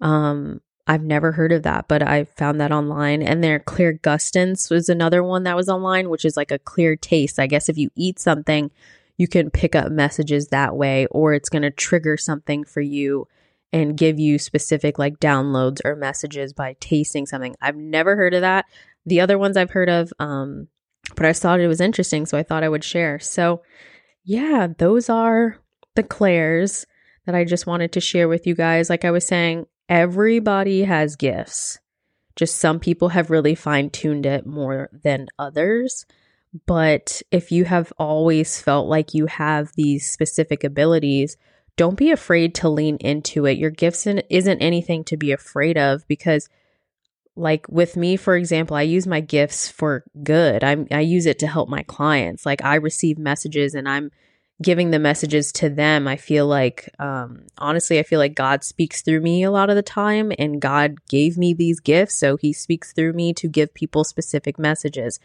Um, 0.00 0.60
I've 0.86 1.04
never 1.04 1.30
heard 1.30 1.52
of 1.52 1.62
that, 1.62 1.86
but 1.86 2.02
I 2.02 2.24
found 2.24 2.60
that 2.60 2.72
online. 2.72 3.22
And 3.22 3.44
there, 3.44 3.60
clairgustance 3.60 4.68
was 4.68 4.88
another 4.88 5.22
one 5.22 5.44
that 5.44 5.54
was 5.54 5.68
online, 5.68 6.10
which 6.10 6.24
is 6.24 6.36
like 6.36 6.50
a 6.50 6.58
clear 6.58 6.96
taste. 6.96 7.38
I 7.38 7.46
guess 7.46 7.68
if 7.68 7.78
you 7.78 7.90
eat 7.94 8.18
something, 8.18 8.72
you 9.16 9.28
can 9.28 9.50
pick 9.50 9.76
up 9.76 9.92
messages 9.92 10.48
that 10.48 10.74
way, 10.74 11.06
or 11.06 11.32
it's 11.32 11.50
going 11.50 11.62
to 11.62 11.70
trigger 11.70 12.16
something 12.16 12.64
for 12.64 12.80
you 12.80 13.28
and 13.72 13.96
give 13.96 14.18
you 14.18 14.38
specific 14.38 14.98
like 14.98 15.20
downloads 15.20 15.78
or 15.84 15.94
messages 15.94 16.52
by 16.52 16.74
tasting 16.80 17.26
something. 17.26 17.54
I've 17.60 17.76
never 17.76 18.16
heard 18.16 18.34
of 18.34 18.40
that. 18.40 18.64
The 19.06 19.20
other 19.20 19.38
ones 19.38 19.56
I've 19.56 19.70
heard 19.70 19.88
of, 19.88 20.12
um, 20.18 20.66
but 21.14 21.26
I 21.26 21.32
thought 21.32 21.60
it 21.60 21.68
was 21.68 21.80
interesting, 21.80 22.26
so 22.26 22.38
I 22.38 22.42
thought 22.42 22.64
I 22.64 22.68
would 22.68 22.84
share. 22.84 23.18
So, 23.18 23.62
yeah, 24.24 24.68
those 24.78 25.08
are 25.08 25.58
the 25.94 26.02
clairs 26.02 26.86
that 27.26 27.34
I 27.34 27.44
just 27.44 27.66
wanted 27.66 27.92
to 27.92 28.00
share 28.00 28.28
with 28.28 28.46
you 28.46 28.54
guys. 28.54 28.90
Like 28.90 29.04
I 29.04 29.10
was 29.10 29.26
saying, 29.26 29.66
everybody 29.88 30.84
has 30.84 31.16
gifts. 31.16 31.78
Just 32.36 32.58
some 32.58 32.80
people 32.80 33.10
have 33.10 33.30
really 33.30 33.54
fine 33.54 33.90
tuned 33.90 34.24
it 34.24 34.46
more 34.46 34.88
than 34.92 35.28
others. 35.38 36.06
But 36.66 37.22
if 37.30 37.52
you 37.52 37.64
have 37.64 37.92
always 37.98 38.60
felt 38.60 38.88
like 38.88 39.14
you 39.14 39.26
have 39.26 39.72
these 39.74 40.10
specific 40.10 40.64
abilities, 40.64 41.36
don't 41.76 41.96
be 41.96 42.10
afraid 42.10 42.54
to 42.56 42.68
lean 42.68 42.96
into 42.96 43.46
it. 43.46 43.58
Your 43.58 43.70
gifts 43.70 44.06
isn't 44.06 44.58
anything 44.58 45.04
to 45.04 45.16
be 45.16 45.32
afraid 45.32 45.78
of 45.78 46.06
because 46.08 46.48
like 47.40 47.66
with 47.68 47.96
me 47.96 48.16
for 48.16 48.36
example 48.36 48.76
i 48.76 48.82
use 48.82 49.06
my 49.06 49.20
gifts 49.20 49.68
for 49.68 50.04
good. 50.22 50.62
I 50.62 50.86
i 50.90 51.00
use 51.00 51.26
it 51.26 51.38
to 51.40 51.46
help 51.46 51.68
my 51.68 51.82
clients. 51.82 52.46
Like 52.46 52.64
i 52.64 52.76
receive 52.76 53.18
messages 53.18 53.74
and 53.74 53.88
i'm 53.88 54.10
giving 54.62 54.90
the 54.90 54.98
messages 54.98 55.52
to 55.52 55.70
them. 55.70 56.06
I 56.06 56.16
feel 56.16 56.46
like 56.46 56.90
um, 56.98 57.46
honestly 57.58 57.98
i 57.98 58.02
feel 58.02 58.18
like 58.18 58.34
god 58.34 58.62
speaks 58.62 59.02
through 59.02 59.20
me 59.20 59.42
a 59.42 59.50
lot 59.50 59.70
of 59.70 59.76
the 59.76 59.82
time 59.82 60.32
and 60.38 60.60
god 60.60 60.96
gave 61.08 61.38
me 61.38 61.54
these 61.54 61.80
gifts. 61.80 62.14
So 62.16 62.36
he 62.36 62.52
speaks 62.52 62.92
through 62.92 63.14
me 63.14 63.32
to 63.34 63.48
give 63.48 63.74
people 63.74 64.04
specific 64.04 64.58
messages 64.58 65.18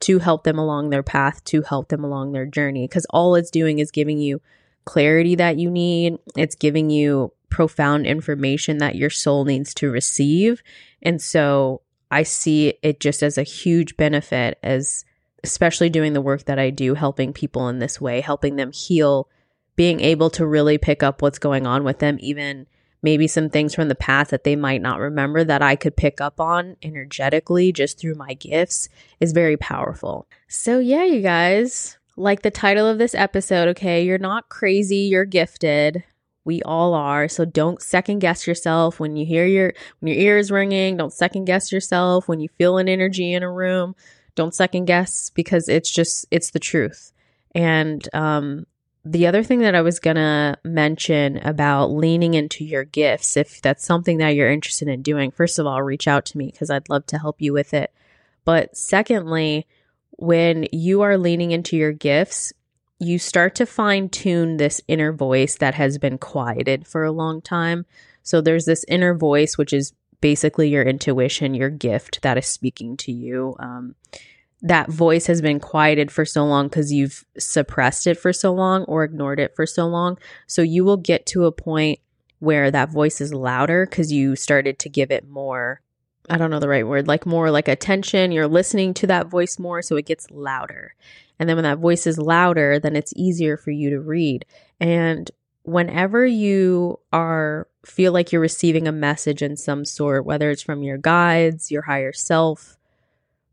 to 0.00 0.18
help 0.18 0.44
them 0.44 0.58
along 0.58 0.90
their 0.90 1.02
path 1.02 1.44
to 1.44 1.62
help 1.62 1.88
them 1.88 2.02
along 2.02 2.32
their 2.32 2.46
journey. 2.46 2.88
Because 2.88 3.06
all 3.10 3.34
it's 3.34 3.50
doing 3.50 3.78
is 3.78 3.90
giving 3.90 4.18
you 4.18 4.40
clarity 4.84 5.34
that 5.34 5.58
you 5.58 5.70
need 5.70 6.18
it's 6.36 6.54
giving 6.54 6.90
you 6.90 7.32
profound 7.48 8.06
information 8.06 8.78
that 8.78 8.94
your 8.94 9.10
soul 9.10 9.44
needs 9.44 9.74
to 9.74 9.90
receive 9.90 10.62
and 11.02 11.20
so 11.20 11.82
I 12.10 12.24
see 12.24 12.74
it 12.82 13.00
just 13.00 13.22
as 13.22 13.38
a 13.38 13.42
huge 13.42 13.96
benefit 13.96 14.58
as 14.62 15.04
especially 15.44 15.90
doing 15.90 16.12
the 16.12 16.20
work 16.20 16.44
that 16.44 16.58
I 16.58 16.70
do 16.70 16.94
helping 16.94 17.32
people 17.32 17.68
in 17.68 17.78
this 17.78 18.00
way, 18.00 18.20
helping 18.20 18.56
them 18.56 18.72
heal, 18.72 19.28
being 19.76 20.00
able 20.00 20.28
to 20.30 20.46
really 20.46 20.76
pick 20.76 21.02
up 21.02 21.22
what's 21.22 21.38
going 21.38 21.66
on 21.66 21.84
with 21.84 22.00
them 22.00 22.18
even 22.20 22.66
maybe 23.02 23.26
some 23.26 23.48
things 23.48 23.74
from 23.74 23.88
the 23.88 23.94
past 23.94 24.30
that 24.30 24.44
they 24.44 24.54
might 24.54 24.82
not 24.82 25.00
remember 25.00 25.42
that 25.42 25.62
I 25.62 25.74
could 25.74 25.96
pick 25.96 26.20
up 26.20 26.38
on 26.38 26.76
energetically 26.82 27.72
just 27.72 27.98
through 27.98 28.14
my 28.14 28.34
gifts 28.34 28.90
is 29.20 29.32
very 29.32 29.56
powerful. 29.56 30.28
So, 30.48 30.80
yeah, 30.80 31.04
you 31.04 31.22
guys, 31.22 31.96
like 32.20 32.42
the 32.42 32.50
title 32.50 32.86
of 32.86 32.98
this 32.98 33.14
episode, 33.14 33.68
okay, 33.68 34.04
you're 34.04 34.18
not 34.18 34.48
crazy, 34.48 35.08
you're 35.10 35.24
gifted. 35.24 36.04
We 36.44 36.62
all 36.62 36.94
are. 36.94 37.28
So 37.28 37.44
don't 37.44 37.82
second 37.82 38.20
guess 38.20 38.46
yourself 38.46 39.00
when 39.00 39.16
you 39.16 39.26
hear 39.26 39.46
your 39.46 39.72
when 39.98 40.12
your 40.12 40.22
ears 40.22 40.50
ringing. 40.50 40.96
Don't 40.96 41.12
second 41.12 41.44
guess 41.44 41.72
yourself 41.72 42.28
when 42.28 42.40
you 42.40 42.48
feel 42.58 42.78
an 42.78 42.88
energy 42.88 43.32
in 43.32 43.42
a 43.42 43.50
room. 43.50 43.94
Don't 44.34 44.54
second 44.54 44.86
guess 44.86 45.30
because 45.30 45.68
it's 45.68 45.90
just 45.90 46.26
it's 46.30 46.50
the 46.50 46.58
truth. 46.58 47.12
And 47.54 48.06
um, 48.14 48.66
the 49.04 49.26
other 49.26 49.42
thing 49.42 49.60
that 49.60 49.74
I 49.74 49.82
was 49.82 49.98
gonna 49.98 50.56
mention 50.64 51.38
about 51.38 51.90
leaning 51.90 52.34
into 52.34 52.64
your 52.64 52.84
gifts, 52.84 53.36
if 53.36 53.60
that's 53.60 53.84
something 53.84 54.18
that 54.18 54.30
you're 54.30 54.50
interested 54.50 54.88
in 54.88 55.02
doing, 55.02 55.30
first 55.30 55.58
of 55.58 55.66
all, 55.66 55.82
reach 55.82 56.08
out 56.08 56.24
to 56.26 56.38
me 56.38 56.46
because 56.46 56.70
I'd 56.70 56.88
love 56.88 57.06
to 57.06 57.18
help 57.18 57.40
you 57.40 57.52
with 57.52 57.74
it. 57.74 57.92
But 58.44 58.76
secondly, 58.76 59.66
when 60.20 60.66
you 60.70 61.00
are 61.00 61.16
leaning 61.16 61.50
into 61.50 61.76
your 61.76 61.92
gifts, 61.92 62.52
you 62.98 63.18
start 63.18 63.54
to 63.54 63.66
fine 63.66 64.08
tune 64.10 64.58
this 64.58 64.80
inner 64.86 65.12
voice 65.12 65.56
that 65.56 65.74
has 65.74 65.96
been 65.96 66.18
quieted 66.18 66.86
for 66.86 67.04
a 67.04 67.12
long 67.12 67.40
time. 67.40 67.86
So 68.22 68.40
there's 68.40 68.66
this 68.66 68.84
inner 68.86 69.14
voice, 69.14 69.56
which 69.56 69.72
is 69.72 69.94
basically 70.20 70.68
your 70.68 70.82
intuition, 70.82 71.54
your 71.54 71.70
gift 71.70 72.20
that 72.20 72.36
is 72.36 72.46
speaking 72.46 72.98
to 72.98 73.12
you. 73.12 73.56
Um, 73.58 73.94
that 74.60 74.90
voice 74.90 75.26
has 75.26 75.40
been 75.40 75.58
quieted 75.58 76.10
for 76.10 76.26
so 76.26 76.44
long 76.44 76.68
because 76.68 76.92
you've 76.92 77.24
suppressed 77.38 78.06
it 78.06 78.18
for 78.18 78.34
so 78.34 78.52
long 78.52 78.84
or 78.84 79.04
ignored 79.04 79.40
it 79.40 79.56
for 79.56 79.64
so 79.64 79.86
long. 79.86 80.18
So 80.46 80.60
you 80.60 80.84
will 80.84 80.98
get 80.98 81.24
to 81.26 81.46
a 81.46 81.52
point 81.52 81.98
where 82.40 82.70
that 82.70 82.90
voice 82.90 83.22
is 83.22 83.32
louder 83.32 83.86
because 83.86 84.12
you 84.12 84.36
started 84.36 84.78
to 84.80 84.90
give 84.90 85.10
it 85.10 85.26
more 85.26 85.80
I 86.30 86.38
don't 86.38 86.50
know 86.50 86.60
the 86.60 86.68
right 86.68 86.86
word, 86.86 87.08
like 87.08 87.26
more 87.26 87.50
like 87.50 87.68
attention. 87.68 88.32
You're 88.32 88.48
listening 88.48 88.94
to 88.94 89.06
that 89.08 89.26
voice 89.26 89.58
more, 89.58 89.82
so 89.82 89.96
it 89.96 90.06
gets 90.06 90.30
louder. 90.30 90.94
And 91.38 91.48
then 91.48 91.56
when 91.56 91.64
that 91.64 91.78
voice 91.78 92.06
is 92.06 92.18
louder, 92.18 92.78
then 92.78 92.94
it's 92.94 93.12
easier 93.16 93.56
for 93.56 93.70
you 93.70 93.90
to 93.90 94.00
read. 94.00 94.44
And 94.78 95.30
whenever 95.64 96.24
you 96.24 97.00
are 97.12 97.66
feel 97.84 98.12
like 98.12 98.30
you're 98.30 98.40
receiving 98.40 98.86
a 98.86 98.92
message 98.92 99.42
in 99.42 99.56
some 99.56 99.84
sort, 99.84 100.24
whether 100.24 100.50
it's 100.50 100.62
from 100.62 100.82
your 100.82 100.98
guides, 100.98 101.70
your 101.70 101.82
higher 101.82 102.12
self, 102.12 102.76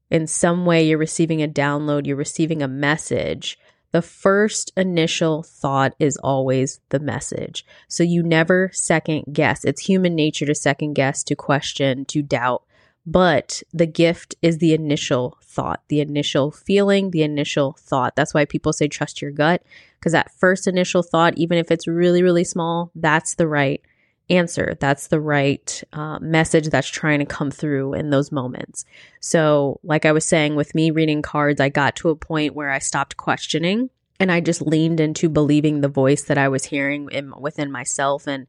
in 0.09 0.27
some 0.27 0.65
way 0.65 0.85
you're 0.85 0.97
receiving 0.97 1.41
a 1.41 1.47
download, 1.47 2.05
you're 2.05 2.15
receiving 2.15 2.61
a 2.61 2.67
message, 2.67 3.57
the 3.91 4.01
first 4.01 4.71
initial 4.75 5.43
thought 5.43 5.93
is 5.97 6.17
always 6.17 6.79
the 6.89 6.99
message. 6.99 7.65
So 7.87 8.03
you 8.03 8.21
never 8.21 8.69
second 8.73 9.25
guess. 9.31 9.63
It's 9.63 9.81
human 9.81 10.13
nature 10.13 10.45
to 10.45 10.55
second 10.55 10.93
guess, 10.93 11.23
to 11.23 11.35
question, 11.35 12.05
to 12.05 12.21
doubt. 12.21 12.63
But 13.07 13.63
the 13.73 13.85
gift 13.85 14.35
is 14.41 14.57
the 14.57 14.73
initial 14.73 15.37
thought, 15.41 15.81
the 15.87 16.01
initial 16.01 16.51
feeling, 16.51 17.11
the 17.11 17.23
initial 17.23 17.77
thought. 17.79 18.17
That's 18.17 18.33
why 18.33 18.43
people 18.43 18.73
say 18.73 18.89
trust 18.89 19.21
your 19.21 19.31
gut, 19.31 19.63
because 19.97 20.11
that 20.11 20.33
first 20.33 20.67
initial 20.67 21.01
thought, 21.01 21.37
even 21.37 21.57
if 21.57 21.71
it's 21.71 21.87
really, 21.87 22.21
really 22.21 22.43
small, 22.43 22.91
that's 22.95 23.35
the 23.35 23.47
right 23.47 23.81
answer. 24.29 24.75
That's 24.81 25.07
the 25.07 25.21
right 25.21 25.81
uh, 25.93 26.19
message 26.19 26.67
that's 26.67 26.89
trying 26.89 27.19
to 27.19 27.25
come 27.25 27.49
through 27.49 27.93
in 27.93 28.09
those 28.09 28.29
moments. 28.29 28.83
So, 29.21 29.79
like 29.83 30.05
I 30.05 30.11
was 30.11 30.25
saying, 30.25 30.55
with 30.55 30.75
me 30.75 30.91
reading 30.91 31.21
cards, 31.21 31.61
I 31.61 31.69
got 31.69 31.95
to 31.97 32.09
a 32.09 32.15
point 32.15 32.55
where 32.55 32.71
I 32.71 32.79
stopped 32.79 33.15
questioning 33.15 33.89
and 34.19 34.33
I 34.33 34.41
just 34.41 34.61
leaned 34.61 34.99
into 34.99 35.29
believing 35.29 35.79
the 35.79 35.87
voice 35.87 36.23
that 36.23 36.37
I 36.37 36.49
was 36.49 36.65
hearing 36.65 37.07
in, 37.09 37.31
within 37.39 37.71
myself. 37.71 38.27
And 38.27 38.47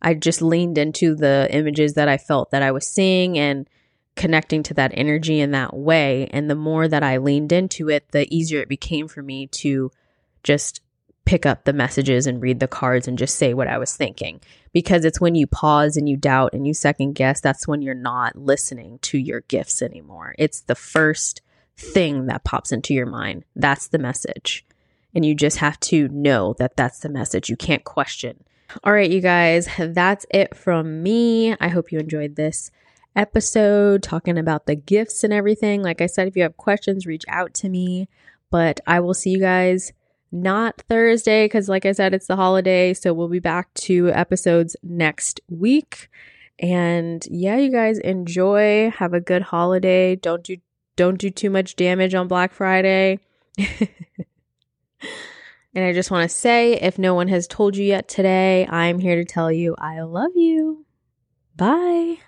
I 0.00 0.14
just 0.14 0.40
leaned 0.40 0.78
into 0.78 1.16
the 1.16 1.48
images 1.50 1.94
that 1.94 2.08
I 2.08 2.16
felt 2.16 2.52
that 2.52 2.62
I 2.62 2.70
was 2.70 2.86
seeing 2.86 3.36
and 3.36 3.68
connecting 4.18 4.62
to 4.64 4.74
that 4.74 4.90
energy 4.94 5.40
in 5.40 5.52
that 5.52 5.74
way. 5.74 6.26
And 6.32 6.50
the 6.50 6.54
more 6.54 6.88
that 6.88 7.02
I 7.02 7.16
leaned 7.16 7.52
into 7.52 7.88
it, 7.88 8.10
the 8.10 8.26
easier 8.34 8.60
it 8.60 8.68
became 8.68 9.08
for 9.08 9.22
me 9.22 9.46
to 9.46 9.90
just 10.42 10.82
pick 11.24 11.46
up 11.46 11.64
the 11.64 11.72
messages 11.72 12.26
and 12.26 12.42
read 12.42 12.58
the 12.58 12.66
cards 12.66 13.06
and 13.06 13.16
just 13.16 13.36
say 13.36 13.54
what 13.54 13.68
I 13.68 13.78
was 13.78 13.96
thinking. 13.96 14.40
Because 14.72 15.04
it's 15.04 15.20
when 15.20 15.34
you 15.34 15.46
pause 15.46 15.96
and 15.96 16.08
you 16.08 16.16
doubt 16.16 16.52
and 16.52 16.66
you 16.66 16.74
second 16.74 17.12
guess, 17.12 17.40
that's 17.40 17.68
when 17.68 17.80
you're 17.80 17.94
not 17.94 18.34
listening 18.34 18.98
to 19.02 19.18
your 19.18 19.40
gifts 19.42 19.80
anymore. 19.82 20.34
It's 20.38 20.62
the 20.62 20.74
first 20.74 21.40
thing 21.76 22.26
that 22.26 22.44
pops 22.44 22.72
into 22.72 22.94
your 22.94 23.06
mind. 23.06 23.44
That's 23.54 23.88
the 23.88 23.98
message. 23.98 24.66
And 25.14 25.24
you 25.24 25.34
just 25.34 25.58
have 25.58 25.78
to 25.80 26.08
know 26.08 26.54
that 26.58 26.76
that's 26.76 26.98
the 26.98 27.08
message. 27.08 27.48
You 27.48 27.56
can't 27.56 27.84
question. 27.84 28.42
All 28.82 28.92
right, 28.92 29.10
you 29.10 29.20
guys, 29.20 29.68
that's 29.78 30.26
it 30.30 30.56
from 30.56 31.02
me. 31.02 31.54
I 31.60 31.68
hope 31.68 31.92
you 31.92 31.98
enjoyed 31.98 32.36
this 32.36 32.70
episode 33.18 34.02
talking 34.02 34.38
about 34.38 34.66
the 34.66 34.76
gifts 34.76 35.24
and 35.24 35.32
everything. 35.32 35.82
Like 35.82 36.00
I 36.00 36.06
said, 36.06 36.28
if 36.28 36.36
you 36.36 36.44
have 36.44 36.56
questions, 36.56 37.04
reach 37.04 37.24
out 37.28 37.52
to 37.54 37.68
me. 37.68 38.08
But 38.50 38.80
I 38.86 39.00
will 39.00 39.12
see 39.12 39.30
you 39.30 39.40
guys 39.40 39.92
not 40.30 40.80
Thursday 40.88 41.44
because, 41.46 41.68
like 41.68 41.84
I 41.84 41.92
said, 41.92 42.14
it's 42.14 42.28
the 42.28 42.36
holiday. 42.36 42.94
So 42.94 43.12
we'll 43.12 43.28
be 43.28 43.40
back 43.40 43.74
to 43.74 44.08
episodes 44.10 44.76
next 44.82 45.40
week. 45.50 46.08
And 46.60 47.26
yeah, 47.28 47.56
you 47.56 47.72
guys 47.72 47.98
enjoy. 47.98 48.90
Have 48.90 49.14
a 49.14 49.20
good 49.20 49.42
holiday. 49.42 50.16
Don't 50.16 50.44
do 50.44 50.56
don't 50.96 51.18
do 51.18 51.30
too 51.30 51.50
much 51.50 51.76
damage 51.76 52.14
on 52.14 52.28
Black 52.28 52.52
Friday. 52.52 53.18
and 53.58 53.88
I 55.74 55.92
just 55.92 56.10
want 56.10 56.28
to 56.28 56.36
say, 56.36 56.74
if 56.74 56.98
no 56.98 57.14
one 57.14 57.28
has 57.28 57.46
told 57.46 57.76
you 57.76 57.84
yet 57.84 58.08
today, 58.08 58.66
I'm 58.68 58.98
here 58.98 59.16
to 59.16 59.24
tell 59.24 59.50
you 59.52 59.74
I 59.78 60.00
love 60.00 60.32
you. 60.34 60.86
Bye. 61.56 62.18